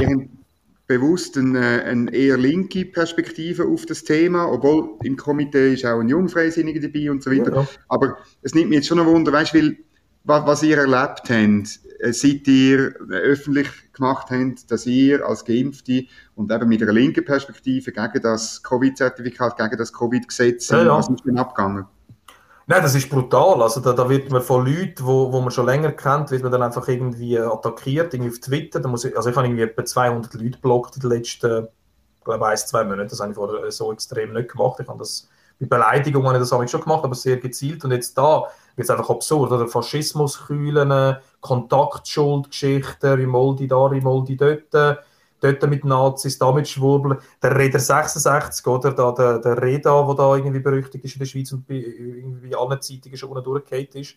ihren 0.00 0.44
bewusst 0.86 1.38
eine, 1.38 1.82
eine, 1.84 2.14
eher 2.14 2.36
linke 2.36 2.84
Perspektive 2.84 3.64
auf 3.64 3.86
das 3.86 4.04
Thema, 4.04 4.50
obwohl 4.50 4.98
im 5.02 5.16
Komitee 5.16 5.72
ist 5.72 5.86
auch 5.86 6.00
ein 6.00 6.08
Jungfreisinniger 6.08 6.80
dabei 6.80 7.10
und 7.10 7.22
so 7.22 7.30
weiter. 7.30 7.54
Ja. 7.54 7.68
Aber 7.88 8.18
es 8.42 8.54
nimmt 8.54 8.68
mich 8.68 8.76
jetzt 8.76 8.88
schon 8.88 9.00
ein 9.00 9.06
Wunder, 9.06 9.32
weißt 9.32 9.54
du, 9.54 9.76
was, 10.24 10.46
was 10.46 10.62
ihr 10.62 10.78
erlebt 10.78 11.22
habt, 11.30 11.80
seit 12.12 12.46
ihr 12.46 12.94
öffentlich 13.10 13.68
gemacht 13.92 14.28
habt, 14.30 14.70
dass 14.70 14.86
ihr 14.86 15.26
als 15.26 15.44
Geimpfte 15.44 16.04
und 16.34 16.52
eben 16.52 16.68
mit 16.68 16.82
einer 16.82 16.92
linken 16.92 17.24
Perspektive 17.24 17.92
gegen 17.92 18.22
das 18.22 18.62
Covid-Zertifikat, 18.62 19.56
gegen 19.56 19.76
das 19.76 19.92
Covid-Gesetz, 19.92 20.68
ja, 20.70 20.82
ja. 20.82 20.98
was 20.98 21.08
ist 21.08 21.24
denn 21.24 21.38
abgegangen? 21.38 21.86
Nein, 22.66 22.82
das 22.82 22.94
ist 22.94 23.10
brutal. 23.10 23.62
Also 23.62 23.80
da, 23.80 23.92
da 23.92 24.08
wird 24.08 24.30
man 24.30 24.40
von 24.40 24.64
Leuten, 24.64 25.04
wo, 25.04 25.30
wo 25.30 25.40
man 25.40 25.50
schon 25.50 25.66
länger 25.66 25.92
kennt, 25.92 26.30
wird 26.30 26.42
man 26.42 26.50
dann 26.50 26.62
einfach 26.62 26.88
irgendwie 26.88 27.38
attackiert, 27.38 28.14
irgendwie 28.14 28.32
auf 28.32 28.38
Twitter. 28.38 28.80
Da 28.80 28.88
muss 28.88 29.04
ich, 29.04 29.14
also 29.16 29.28
ich 29.28 29.36
habe 29.36 29.46
irgendwie 29.46 29.64
etwa 29.64 29.84
200 29.84 30.32
Leute 30.34 30.58
blockt 30.58 30.96
in 30.96 31.02
den 31.02 31.10
letzten, 31.10 31.68
glaube 32.24 32.46
ein, 32.46 32.56
zwei 32.56 32.84
Monaten. 32.84 33.10
Das 33.10 33.20
habe 33.20 33.32
ich 33.32 33.36
vorher 33.36 33.70
so 33.70 33.92
extrem 33.92 34.32
nicht 34.32 34.50
gemacht. 34.50 34.80
Ich 34.80 34.88
habe 34.88 34.98
das 34.98 35.28
Beleidigungen 35.66 36.26
habe 36.28 36.38
ich 36.38 36.42
das 36.42 36.52
habe 36.52 36.64
ich 36.64 36.70
schon 36.70 36.82
gemacht, 36.82 37.04
aber 37.04 37.14
sehr 37.14 37.36
gezielt. 37.38 37.84
Und 37.84 37.92
jetzt 37.92 38.16
da 38.16 38.44
wird 38.76 38.88
es 38.88 38.90
einfach 38.90 39.10
absurd. 39.10 39.52
Oder 39.52 39.68
Faschismuskühlen, 39.68 41.16
Kontaktschuldgeschichten, 41.40 43.12
Rimoldi 43.12 43.68
da, 43.68 43.86
Rimoldi 43.86 44.36
dort 44.36 45.02
dort 45.44 45.68
mit 45.68 45.84
Nazis, 45.84 46.38
da 46.38 46.52
mit 46.52 46.68
Schwurbeln. 46.68 47.18
Der 47.42 47.56
Reda 47.56 47.78
66, 47.78 48.66
oder? 48.66 48.92
Da, 48.92 49.12
der, 49.12 49.38
der 49.38 49.62
Reda, 49.62 50.02
der 50.06 50.14
da 50.14 50.36
irgendwie 50.36 50.60
berüchtigt 50.60 51.04
ist 51.04 51.14
in 51.14 51.18
der 51.20 51.26
Schweiz 51.26 51.52
und 51.52 51.66
bei 51.66 51.74
irgendwie 51.74 52.56
allen 52.56 52.80
Zeitungen 52.80 53.16
schon 53.16 53.30
unten 53.30 53.44
durchgefallen 53.44 53.88
ist, 53.92 54.16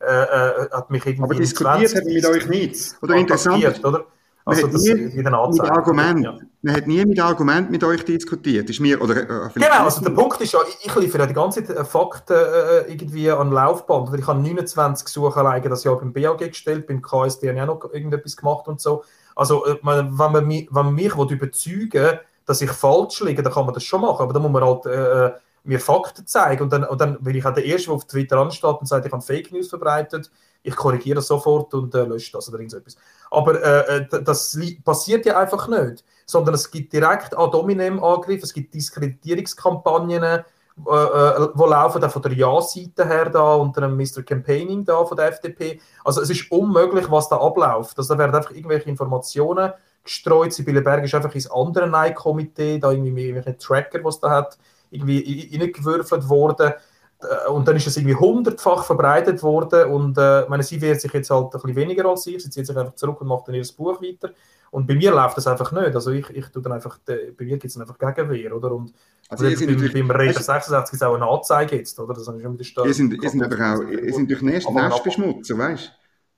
äh, 0.00 0.04
äh, 0.04 0.70
hat 0.70 0.90
mich 0.90 1.06
irgendwie. 1.06 1.24
Aber 1.24 1.34
diskutiert 1.34 1.94
hat 1.94 2.04
mit 2.04 2.26
euch 2.26 2.46
nicht. 2.48 2.94
Oder 3.02 3.14
interessant. 3.14 3.84
Oder? 3.84 4.04
Also 4.46 4.68
das 4.68 4.84
nie 4.84 4.94
mit 4.94 5.26
Argument. 5.26 6.24
Ja. 6.24 6.38
Man 6.62 6.76
hat 6.76 6.86
nie 6.86 7.04
mit 7.04 7.18
Argument 7.18 7.68
mit 7.68 7.82
euch 7.82 8.04
diskutiert. 8.04 8.70
Ist 8.70 8.78
mir, 8.78 9.02
oder, 9.02 9.16
äh, 9.16 9.50
genau, 9.54 9.84
also 9.84 10.04
der 10.04 10.10
Punkt 10.10 10.40
ist 10.40 10.52
ja, 10.52 10.60
ich, 10.84 10.94
liefere 10.94 11.22
ja 11.22 11.26
die 11.26 11.34
ganze 11.34 11.64
Zeit 11.64 11.76
äh, 11.76 11.84
Fakten 11.84 12.36
äh, 12.36 12.92
irgendwie 12.92 13.28
an 13.28 13.50
Laufband. 13.50 14.16
Ich 14.16 14.24
habe 14.24 14.40
29 14.40 15.04
Gesuche 15.04 15.40
alleine 15.40 15.68
das 15.68 15.82
Jahr 15.82 15.98
beim 15.98 16.12
BAG 16.12 16.38
gestellt, 16.38 16.86
beim 16.86 17.02
KSD 17.02 17.48
habe 17.48 17.58
ich 17.58 17.62
auch 17.62 17.66
noch 17.66 17.92
irgendetwas 17.92 18.36
gemacht 18.36 18.68
und 18.68 18.80
so. 18.80 19.02
Also, 19.34 19.66
äh, 19.66 19.78
wenn 19.82 20.14
man 20.16 20.46
mich, 20.46 20.68
wenn 20.70 20.86
man 20.86 20.94
mich 20.94 21.12
überzeugen 21.12 21.92
will, 21.92 22.20
dass 22.46 22.62
ich 22.62 22.70
falsch 22.70 23.20
liege, 23.22 23.42
dann 23.42 23.52
kann 23.52 23.66
man 23.66 23.74
das 23.74 23.82
schon 23.82 24.00
machen. 24.00 24.22
Aber 24.22 24.32
dann 24.32 24.42
muss 24.42 24.52
man 24.52 24.62
halt 24.62 24.86
äh, 24.86 25.26
äh, 25.26 25.32
mir 25.66 25.80
Fakten 25.80 26.26
zeigen. 26.26 26.62
Und 26.62 26.72
dann, 26.72 26.84
und 26.84 27.00
dann 27.00 27.22
bin 27.22 27.36
ich 27.36 27.44
auch 27.44 27.54
der 27.54 27.64
Erste, 27.64 27.88
der 27.88 27.94
auf 27.94 28.06
Twitter 28.06 28.38
ansteht 28.38 28.64
und 28.64 28.86
sagt, 28.86 29.06
ich 29.06 29.12
habe 29.12 29.22
Fake 29.22 29.52
News 29.52 29.68
verbreitet. 29.68 30.30
Ich 30.62 30.74
korrigiere 30.74 31.16
das 31.16 31.28
sofort 31.28 31.72
und 31.74 31.94
äh, 31.94 32.04
lösche 32.04 32.32
das 32.32 32.48
oder 32.48 32.58
irgendetwas. 32.58 32.96
Aber 33.30 33.62
äh, 33.62 33.98
äh 33.98 34.22
das 34.22 34.58
passiert 34.84 35.26
ja 35.26 35.38
einfach 35.38 35.68
nicht. 35.68 36.04
Sondern 36.24 36.54
es 36.54 36.70
gibt 36.70 36.92
direkt 36.92 37.36
ad 37.38 37.56
hominem 37.56 38.02
Angriffe, 38.02 38.44
es 38.44 38.52
gibt 38.52 38.74
Diskreditierungskampagnen, 38.74 40.22
äh, 40.22 40.90
äh, 40.90 41.48
wo 41.54 41.66
laufen 41.66 42.02
da 42.02 42.08
von 42.08 42.20
der 42.20 42.32
Ja-Seite 42.32 43.06
her 43.06 43.30
da 43.30 43.54
unter 43.54 43.82
einem 43.82 43.96
Mr. 43.96 44.22
Campaigning 44.22 44.84
da 44.84 45.04
von 45.04 45.16
der 45.16 45.28
FDP. 45.28 45.80
Also 46.04 46.20
es 46.20 46.30
ist 46.30 46.50
unmöglich, 46.50 47.10
was 47.10 47.28
da 47.28 47.36
abläuft. 47.36 47.96
Also 47.96 48.14
da 48.14 48.18
werden 48.18 48.34
einfach 48.34 48.50
irgendwelche 48.50 48.90
Informationen 48.90 49.72
gestreut. 50.04 50.52
Sibylle 50.52 50.82
Berg 50.82 51.04
ist 51.04 51.14
einfach 51.14 51.34
ins 51.34 51.50
andere 51.50 51.88
Nein-Komitee, 51.88 52.78
da 52.78 52.90
irgendwie 52.90 53.28
irgendwelche 53.28 53.56
Tracker, 53.56 54.04
was 54.04 54.20
da 54.20 54.30
hat, 54.30 54.58
irgendwie 54.90 55.50
reingewürfelt 55.52 56.28
worden. 56.28 56.72
Äh, 57.20 57.50
und 57.50 57.66
dann 57.66 57.76
ist 57.76 57.86
es 57.86 57.96
irgendwie 57.96 58.14
hundertfach 58.14 58.84
verbreitet 58.84 59.42
worden 59.42 59.90
und 59.90 60.18
äh, 60.18 60.44
meine, 60.48 60.62
sie 60.62 60.80
wehrt 60.80 61.00
sich 61.00 61.12
jetzt 61.12 61.30
halt 61.30 61.46
ein 61.46 61.50
bisschen 61.50 61.76
weniger 61.76 62.06
als 62.06 62.26
ich, 62.26 62.42
sie 62.42 62.50
zieht 62.50 62.66
sich 62.66 62.76
einfach 62.76 62.94
zurück 62.94 63.20
und 63.20 63.28
macht 63.28 63.48
dann 63.48 63.54
ihr 63.54 63.64
Buch 63.76 64.00
weiter. 64.02 64.32
Und 64.70 64.86
bei 64.86 64.94
mir 64.94 65.12
läuft 65.12 65.36
das 65.36 65.46
einfach 65.46 65.72
nicht. 65.72 65.94
Also 65.94 66.10
ich, 66.10 66.28
ich 66.30 66.46
tue 66.48 66.60
dann 66.60 66.72
einfach, 66.72 66.98
bei 67.06 67.44
mir 67.44 67.56
gibt 67.56 67.64
es 67.64 67.78
einfach 67.78 67.96
Gegenwehr, 67.98 68.54
oder? 68.54 68.72
Und 68.72 68.92
also 69.28 69.44
beim, 69.44 69.92
beim 69.92 70.10
Raider 70.10 70.42
66 70.42 70.90
gibt 70.90 70.94
es 70.94 71.02
auch 71.02 71.14
eine 71.14 71.26
Anzeige 71.26 71.76
jetzt, 71.76 71.98
oder? 71.98 72.12
Das 72.12 72.28
ich 72.28 72.42
schon 72.42 72.58
wieder. 72.58 72.84
Ihr 72.84 72.94
sind, 72.94 73.22
ihr 73.22 73.30
sind 73.30 73.42
aber 73.42 73.56
auch, 73.56 73.82
ihr 73.88 74.12
sind 74.12 74.30
durch 74.30 74.42
Nestbeschmutzer, 74.42 75.56
weißt 75.56 75.92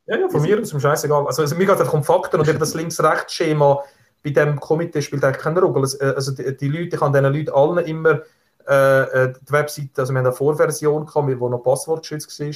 du? 0.06 0.12
Ja, 0.12 0.18
ja, 0.20 0.28
von 0.28 0.40
mir 0.40 0.58
ist 0.58 0.72
es 0.72 0.82
scheißegal. 0.82 1.26
Also, 1.26 1.42
also 1.42 1.54
mir 1.56 1.66
geht 1.66 1.74
es 1.74 1.80
einfach 1.80 1.94
um 1.94 2.04
Fakten 2.04 2.38
und 2.38 2.48
eben 2.48 2.58
das 2.58 2.74
Links-Rechts-Schema 2.74 3.82
bei 4.22 4.30
diesem 4.30 4.58
Komitee 4.58 5.02
spielt 5.02 5.24
eigentlich 5.24 5.42
keine 5.42 5.60
Rolle. 5.60 5.80
Also, 5.80 5.98
also 5.98 6.32
die, 6.32 6.56
die 6.56 6.68
Leute, 6.68 6.96
ich 6.96 7.00
habe 7.00 7.18
diesen 7.18 7.32
Leuten 7.32 7.50
allen 7.50 7.84
immer 7.86 8.22
äh, 8.68 9.02
äh, 9.24 9.32
die 9.32 9.52
Webseite, 9.52 10.00
also 10.02 10.12
wir 10.12 10.18
haben 10.18 10.26
eine 10.26 10.34
Vorversion 10.34 11.06
gehabt, 11.06 11.40
wo 11.40 11.48
noch 11.48 11.62
passwortgeschützt 11.62 12.40
war, 12.40 12.54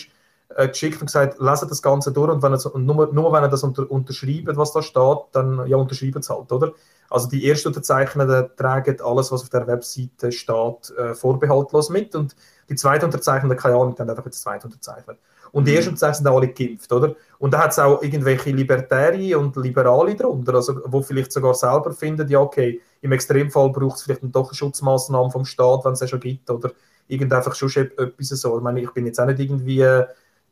äh, 0.57 0.69
geschickt 0.69 1.01
und 1.01 1.07
gesagt, 1.07 1.41
leset 1.41 1.71
das 1.71 1.83
Ganze 1.83 2.13
durch 2.13 2.31
und, 2.31 2.43
wenn 2.43 2.53
es, 2.53 2.67
und 2.67 2.87
nur, 2.87 3.13
nur 3.13 3.33
wenn 3.33 3.45
ihr 3.45 3.49
das 3.49 3.63
unter, 3.63 3.91
unterschreibt, 3.91 4.57
was 4.57 4.73
da 4.73 4.83
steht, 4.83 5.19
dann 5.33 5.67
ja, 5.67 5.77
unterschreibt 5.77 6.17
es 6.17 6.31
halt, 6.31 6.51
oder? 6.53 6.73
Also 7.11 7.29
die 7.29 7.49
ersten 7.49 7.69
Unterzeichnenden 7.69 8.51
tragen 8.57 9.01
alles, 9.03 9.31
was 9.31 9.43
auf 9.43 9.51
der 9.51 9.67
Webseite 9.67 10.33
steht, 10.33 10.97
äh, 10.97 11.15
vorbehaltlos 11.15 11.91
mit 11.91 12.15
und 12.15 12.35
die 12.69 12.75
zweiten 12.75 13.05
Unterzeichnenden, 13.05 13.59
keine 13.59 13.75
Ahnung, 13.75 13.95
dann 13.95 14.09
einfach 14.09 14.25
jetzt 14.25 14.41
zweite 14.41 14.67
unterzeichnet. 14.67 15.19
Und 15.51 15.67
die 15.67 15.73
mhm. 15.73 15.77
ersten 15.77 15.91
Unterzeichnenden 15.91 16.33
sind 16.33 16.43
alle 16.43 16.53
geimpft, 16.53 16.93
oder? 16.93 17.15
Und 17.39 17.53
da 17.53 17.59
hat 17.59 17.73
es 17.73 17.79
auch 17.79 18.03
irgendwelche 18.03 18.51
Libertäre 18.51 19.39
und 19.39 19.55
Liberale 19.57 20.15
darunter, 20.15 20.55
also 20.55 20.81
wo 20.87 21.03
vielleicht 21.03 21.33
sogar 21.33 21.55
selber 21.55 21.93
finden, 21.93 22.27
ja 22.29 22.41
okay, 22.41 22.81
im 23.03 23.13
Extremfall 23.13 23.71
braucht 23.71 23.97
es 23.97 24.03
vielleicht 24.05 24.23
doch 24.23 24.49
eine 24.49 24.55
Schutzmaßnahme 24.55 25.31
vom 25.31 25.45
Staat, 25.45 25.85
wenn 25.85 25.93
es 25.93 26.01
ja 26.01 26.07
schon 26.07 26.21
gibt, 26.21 26.49
oder 26.49 26.71
irgend 27.09 27.33
einfach 27.33 27.55
schon 27.55 27.69
etwas 27.71 28.29
so. 28.29 28.57
Ich 28.57 28.63
meine, 28.63 28.81
ich 28.81 28.91
bin 28.91 29.05
jetzt 29.05 29.21
auch 29.21 29.27
nicht 29.27 29.41
irgendwie 29.41 29.85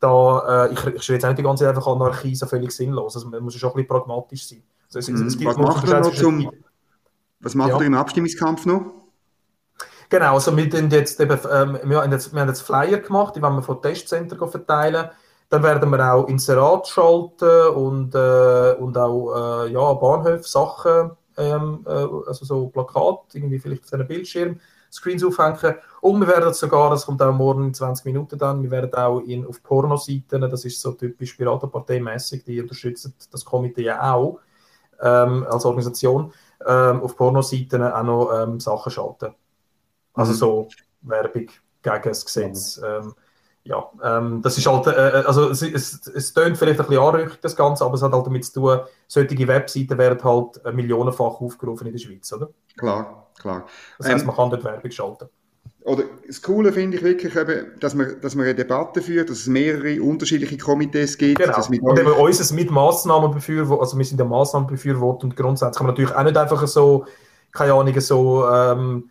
da, 0.01 0.65
äh, 0.65 0.73
ich, 0.73 0.85
ich 0.85 1.03
schreibe 1.03 1.13
jetzt 1.13 1.25
nicht 1.25 1.37
die 1.37 1.43
ganze 1.43 1.63
Zeit 1.63 1.75
einfach 1.75 1.87
Anarchie 1.87 2.35
so 2.35 2.47
völlig 2.47 2.71
sinnlos. 2.71 3.15
Also 3.15 3.29
man 3.29 3.43
muss 3.43 3.55
schon 3.55 3.69
ein 3.69 3.75
bisschen 3.75 3.87
pragmatisch 3.87 4.47
sein. 4.47 4.63
Also 4.87 4.99
es, 4.99 5.07
es, 5.07 5.21
es 5.21 5.39
mhm. 5.39 5.45
was 5.45 5.57
macht 5.57 5.87
er 5.87 6.01
noch 6.01 6.13
zum, 6.13 6.51
was 7.39 7.55
macht 7.55 7.69
ja. 7.69 7.77
er 7.77 7.85
im 7.85 7.93
Abstimmungskampf 7.93 8.65
noch? 8.65 8.81
Genau, 10.09 10.33
also 10.33 10.57
wir, 10.57 10.65
jetzt 10.65 11.21
eben, 11.21 11.39
ähm, 11.49 11.79
wir, 11.83 12.01
haben 12.01 12.11
jetzt, 12.11 12.33
wir 12.33 12.41
haben 12.41 12.49
jetzt 12.49 12.61
Flyer 12.61 12.97
gemacht, 12.97 13.35
die 13.35 13.41
wollen 13.41 13.55
wir 13.55 13.61
von 13.61 13.81
Testcenter 13.81 14.45
verteilen. 14.47 15.09
Dann 15.49 15.63
werden 15.63 15.89
wir 15.89 16.13
auch 16.13 16.27
Inserat 16.27 16.87
schalten 16.87 17.67
und, 17.75 18.15
äh, 18.15 18.73
und 18.79 18.97
auch 18.97 19.65
äh, 19.65 19.71
ja, 19.71 19.93
Bahnhöfe, 19.93 20.47
Sachen, 20.47 21.11
ähm, 21.37 21.85
äh, 21.85 21.91
also 22.27 22.43
so 22.43 22.67
Plakat, 22.67 23.19
irgendwie 23.33 23.59
vielleicht 23.59 23.85
auf 23.85 23.93
einem 23.93 24.07
Bildschirm 24.07 24.59
Screens 24.91 25.23
aufhängen. 25.23 25.75
Und 26.01 26.19
wir 26.19 26.27
werden 26.27 26.53
sogar, 26.53 26.89
das 26.89 27.05
kommt 27.05 27.21
auch 27.21 27.33
morgen 27.33 27.67
in 27.67 27.73
20 27.73 28.05
Minuten 28.05 28.37
dann, 28.37 28.61
wir 28.61 28.71
werden 28.71 28.93
auch 28.93 29.19
in, 29.19 29.45
auf 29.45 29.63
Pornoseiten, 29.63 30.41
das 30.41 30.65
ist 30.65 30.81
so 30.81 30.91
typisch 30.91 31.35
Piratenpartei-mäßig, 31.37 32.43
die 32.43 32.61
unterstützen 32.61 33.13
das 33.31 33.45
Komitee 33.45 33.83
ja 33.83 34.13
auch 34.13 34.39
ähm, 35.01 35.45
als 35.49 35.65
Organisation, 35.65 36.33
ähm, 36.65 37.01
auf 37.01 37.15
Pornoseiten 37.15 37.81
auch 37.83 38.03
noch 38.03 38.31
ähm, 38.33 38.59
Sachen 38.59 38.91
schalten. 38.91 39.33
Also 40.13 40.33
mhm. 40.33 40.37
so 40.37 40.67
Werbung 41.01 41.47
gegen 41.81 42.01
das 42.03 42.25
Gesetz. 42.25 42.79
Mhm. 42.81 43.13
Ja, 43.63 43.91
ähm, 44.03 44.41
das 44.41 44.57
ist 44.57 44.65
halt, 44.65 44.87
äh, 44.87 44.91
äh, 44.91 45.23
also 45.25 45.49
es, 45.49 45.61
es, 45.61 46.07
es 46.07 46.33
tönt 46.33 46.57
vielleicht 46.57 46.79
ein 46.79 46.87
bisschen 46.87 47.03
anrüchig, 47.03 47.39
das 47.41 47.55
Ganze, 47.55 47.85
aber 47.85 47.93
es 47.93 48.01
hat 48.01 48.11
halt 48.11 48.25
damit 48.25 48.43
zu 48.43 48.53
tun, 48.53 48.79
solche 49.07 49.47
Webseiten 49.47 49.97
werden 49.99 50.23
halt 50.23 50.65
äh, 50.65 50.71
millionenfach 50.71 51.39
aufgerufen 51.39 51.85
in 51.85 51.93
der 51.93 51.99
Schweiz, 51.99 52.33
oder? 52.33 52.49
Klar, 52.75 53.27
klar. 53.39 53.67
Das 53.99 54.07
heißt, 54.07 54.21
ähm, 54.21 54.27
man 54.27 54.35
kann 54.35 54.49
dort 54.49 54.63
Werbung 54.63 54.91
schalten. 54.91 55.29
Oder 55.83 56.03
das 56.27 56.41
Coole 56.41 56.71
finde 56.73 56.97
ich 56.97 57.03
wirklich 57.03 57.35
eben, 57.35 57.79
dass 57.79 57.95
man, 57.95 58.19
dass 58.21 58.35
man 58.35 58.45
eine 58.45 58.55
Debatte 58.55 59.01
führt, 59.01 59.29
dass 59.29 59.39
es 59.39 59.47
mehrere 59.47 60.01
unterschiedliche 60.01 60.57
Komitees 60.57 61.17
gibt. 61.17 61.39
Genau. 61.39 61.55
Dass 61.55 61.69
mit 61.69 61.81
und 61.81 61.99
eben 61.99 62.11
unseres 62.11 62.51
mit 62.51 62.69
Massnahmen 62.69 63.31
befürworten, 63.31 63.81
also 63.81 63.97
wir 63.97 64.05
sind 64.05 64.19
ja 64.19 64.25
Massnahmen 64.25 64.67
befürwortet 64.67 65.23
und 65.23 65.35
grundsätzlich 65.35 65.77
kann 65.77 65.87
man 65.87 65.95
natürlich 65.95 66.15
auch 66.15 66.23
nicht 66.23 66.37
einfach 66.37 66.67
so, 66.67 67.05
keine 67.51 67.73
Ahnung, 67.73 67.99
so 67.99 68.47
ähm, 68.47 69.09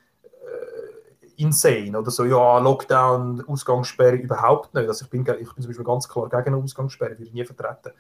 insane 1.41 1.99
oder 1.99 2.11
so, 2.11 2.25
ja, 2.25 2.59
Lockdown, 2.59 3.45
Ausgangssperre 3.47 4.17
überhaupt 4.17 4.75
nicht. 4.75 4.89
Also 4.89 5.05
ich 5.05 5.11
bin, 5.11 5.21
ich 5.23 5.27
bin 5.27 5.63
zum 5.63 5.67
Beispiel 5.67 5.85
ganz 5.85 6.09
klar 6.09 6.29
gegen 6.29 6.55
eine 6.55 6.57
Ausgangssperre, 6.63 7.13
würde 7.13 7.25
ich 7.25 7.33
nie 7.33 7.45
vertreten. 7.45 7.93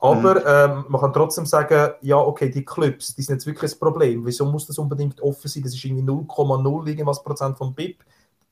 Aber 0.00 0.34
mhm. 0.34 0.42
ähm, 0.46 0.84
man 0.88 1.00
kann 1.00 1.12
trotzdem 1.12 1.46
sagen, 1.46 1.94
ja, 2.02 2.16
okay, 2.16 2.50
die 2.50 2.64
Clubs, 2.64 3.14
die 3.14 3.22
sind 3.22 3.36
jetzt 3.36 3.46
wirklich 3.46 3.70
das 3.70 3.78
Problem. 3.78 4.26
Wieso 4.26 4.44
muss 4.44 4.66
das 4.66 4.78
unbedingt 4.78 5.20
offen 5.20 5.48
sein? 5.48 5.62
Das 5.62 5.74
ist 5.74 5.84
irgendwie 5.84 6.02
0,0 6.02 6.86
irgendwas 6.86 7.22
Prozent 7.22 7.56
vom 7.56 7.74
BIP. 7.74 7.98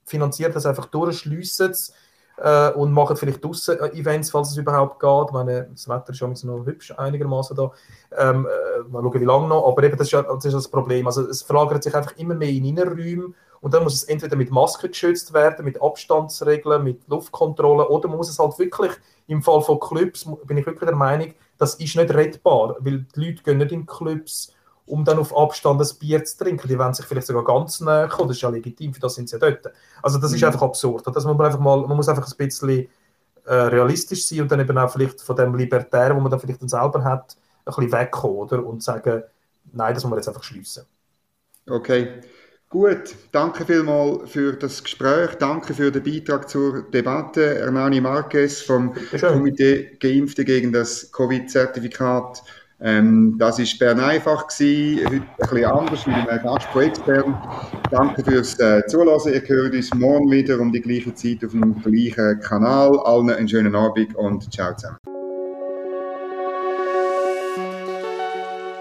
Finanziert 0.04 0.56
das 0.56 0.66
einfach 0.66 0.86
durch, 0.86 1.18
schliessen 1.18 1.70
es 1.70 1.92
äh, 2.38 2.70
und 2.70 2.92
machen 2.92 3.16
vielleicht 3.16 3.44
draussen 3.44 3.78
äh, 3.78 3.88
Events, 3.88 4.30
falls 4.30 4.50
es 4.50 4.56
überhaupt 4.56 4.98
geht. 4.98 5.26
Ich 5.26 5.32
meine, 5.32 5.68
das 5.70 5.88
Wetter 5.88 6.10
ist 6.10 6.18
schon 6.18 6.34
noch 6.44 6.64
hübsch 6.64 6.92
einigermaßen 6.96 7.56
da. 7.56 7.70
Ähm, 8.16 8.46
äh, 8.46 8.88
mal 8.88 9.02
schauen, 9.02 9.20
wie 9.20 9.24
lange 9.24 9.48
noch. 9.48 9.68
Aber 9.68 9.82
eben, 9.82 9.96
das 9.96 10.06
ist, 10.06 10.12
ja, 10.12 10.22
das 10.22 10.44
ist 10.44 10.54
das 10.54 10.68
Problem. 10.68 11.06
Also 11.06 11.28
es 11.28 11.42
verlagert 11.42 11.82
sich 11.82 11.94
einfach 11.94 12.16
immer 12.16 12.34
mehr 12.34 12.48
in 12.48 12.64
Innenräume 12.64 13.34
Und 13.62 13.72
dann 13.72 13.84
muss 13.84 13.94
es 13.94 14.04
entweder 14.04 14.34
mit 14.34 14.50
Maske 14.50 14.88
geschützt 14.88 15.32
werden, 15.32 15.64
mit 15.64 15.80
Abstandsregeln, 15.80 16.82
mit 16.82 17.06
Luftkontrolle, 17.06 17.88
oder 17.88 18.08
man 18.08 18.18
muss 18.18 18.28
es 18.28 18.38
halt 18.38 18.58
wirklich, 18.58 18.92
im 19.28 19.40
Fall 19.40 19.62
von 19.62 19.78
Clubs, 19.78 20.28
bin 20.44 20.56
ich 20.56 20.66
wirklich 20.66 20.88
der 20.88 20.96
Meinung, 20.96 21.32
das 21.58 21.76
ist 21.76 21.94
nicht 21.94 22.12
rettbar, 22.12 22.76
weil 22.80 23.06
die 23.14 23.24
Leute 23.24 23.42
gehen 23.44 23.58
nicht 23.58 23.70
in 23.70 23.86
Clubs, 23.86 24.52
um 24.84 25.04
dann 25.04 25.18
auf 25.18 25.36
Abstand 25.36 25.80
ein 25.80 25.98
Bier 26.00 26.24
zu 26.24 26.38
trinken. 26.38 26.66
Die 26.66 26.76
wollen 26.76 26.92
sich 26.92 27.06
vielleicht 27.06 27.28
sogar 27.28 27.44
ganz 27.44 27.80
näher 27.80 28.08
kommen, 28.08 28.28
das 28.28 28.36
ist 28.38 28.42
ja 28.42 28.48
legitim, 28.48 28.92
für 28.92 29.00
das 29.00 29.14
sind 29.14 29.28
sie 29.28 29.36
ja 29.36 29.38
dort. 29.38 29.72
Also 30.02 30.18
das 30.18 30.32
ist 30.32 30.40
mhm. 30.40 30.48
einfach 30.48 30.62
absurd. 30.62 31.06
Das 31.06 31.24
muss 31.24 31.36
man, 31.36 31.46
einfach 31.46 31.60
mal, 31.60 31.86
man 31.86 31.96
muss 31.96 32.08
einfach 32.08 32.28
ein 32.28 32.36
bisschen 32.36 32.88
äh, 33.44 33.54
realistisch 33.54 34.26
sein 34.26 34.40
und 34.40 34.50
dann 34.50 34.60
eben 34.60 34.76
auch 34.76 34.90
vielleicht 34.90 35.20
von 35.20 35.36
dem 35.36 35.54
Libertären, 35.54 36.16
wo 36.16 36.20
man 36.20 36.30
dann 36.30 36.40
vielleicht 36.40 36.62
dann 36.62 36.68
selber 36.68 37.04
hat, 37.04 37.36
ein 37.64 37.72
bisschen 37.72 37.92
wegkommen 37.92 38.38
oder? 38.38 38.66
und 38.66 38.82
sagen, 38.82 39.22
nein, 39.72 39.94
das 39.94 40.02
muss 40.02 40.10
man 40.10 40.18
jetzt 40.18 40.28
einfach 40.28 40.42
schließen. 40.42 40.84
Okay. 41.68 42.22
Gut, 42.72 43.16
danke 43.32 43.66
vielmals 43.66 44.30
für 44.30 44.54
das 44.54 44.82
Gespräch, 44.82 45.34
danke 45.38 45.74
für 45.74 45.90
den 45.92 46.02
Beitrag 46.02 46.48
zur 46.48 46.90
Debatte. 46.90 47.56
Hernani 47.56 48.00
Marquez 48.00 48.62
vom 48.62 48.94
Komitee 49.20 49.90
Geimpfte 50.00 50.42
gegen 50.42 50.72
das 50.72 51.12
Covid-Zertifikat. 51.12 52.42
Ähm, 52.80 53.36
das 53.38 53.58
war 53.58 53.66
Bern 53.78 54.00
einfach, 54.00 54.46
gewesen, 54.48 55.04
heute 55.04 55.16
ein 55.16 55.26
bisschen 55.38 55.64
anders 55.66 56.06
mit 56.06 56.16
einem 56.16 56.42
Gast 56.42 56.66
von 56.68 56.82
extern. 56.82 57.42
Danke 57.90 58.24
fürs 58.24 58.58
äh, 58.58 58.86
Zuhören. 58.86 59.34
Ihr 59.34 59.42
hört 59.46 59.74
uns 59.74 59.92
morgen 59.92 60.30
wieder 60.30 60.58
um 60.58 60.72
die 60.72 60.80
gleiche 60.80 61.14
Zeit 61.14 61.44
auf 61.44 61.50
dem 61.50 61.78
gleichen 61.82 62.40
Kanal. 62.40 62.98
Allen 63.00 63.28
einen 63.28 63.48
schönen 63.48 63.74
Abend 63.74 64.16
und 64.16 64.50
ciao 64.50 64.74
zusammen. 64.74 64.96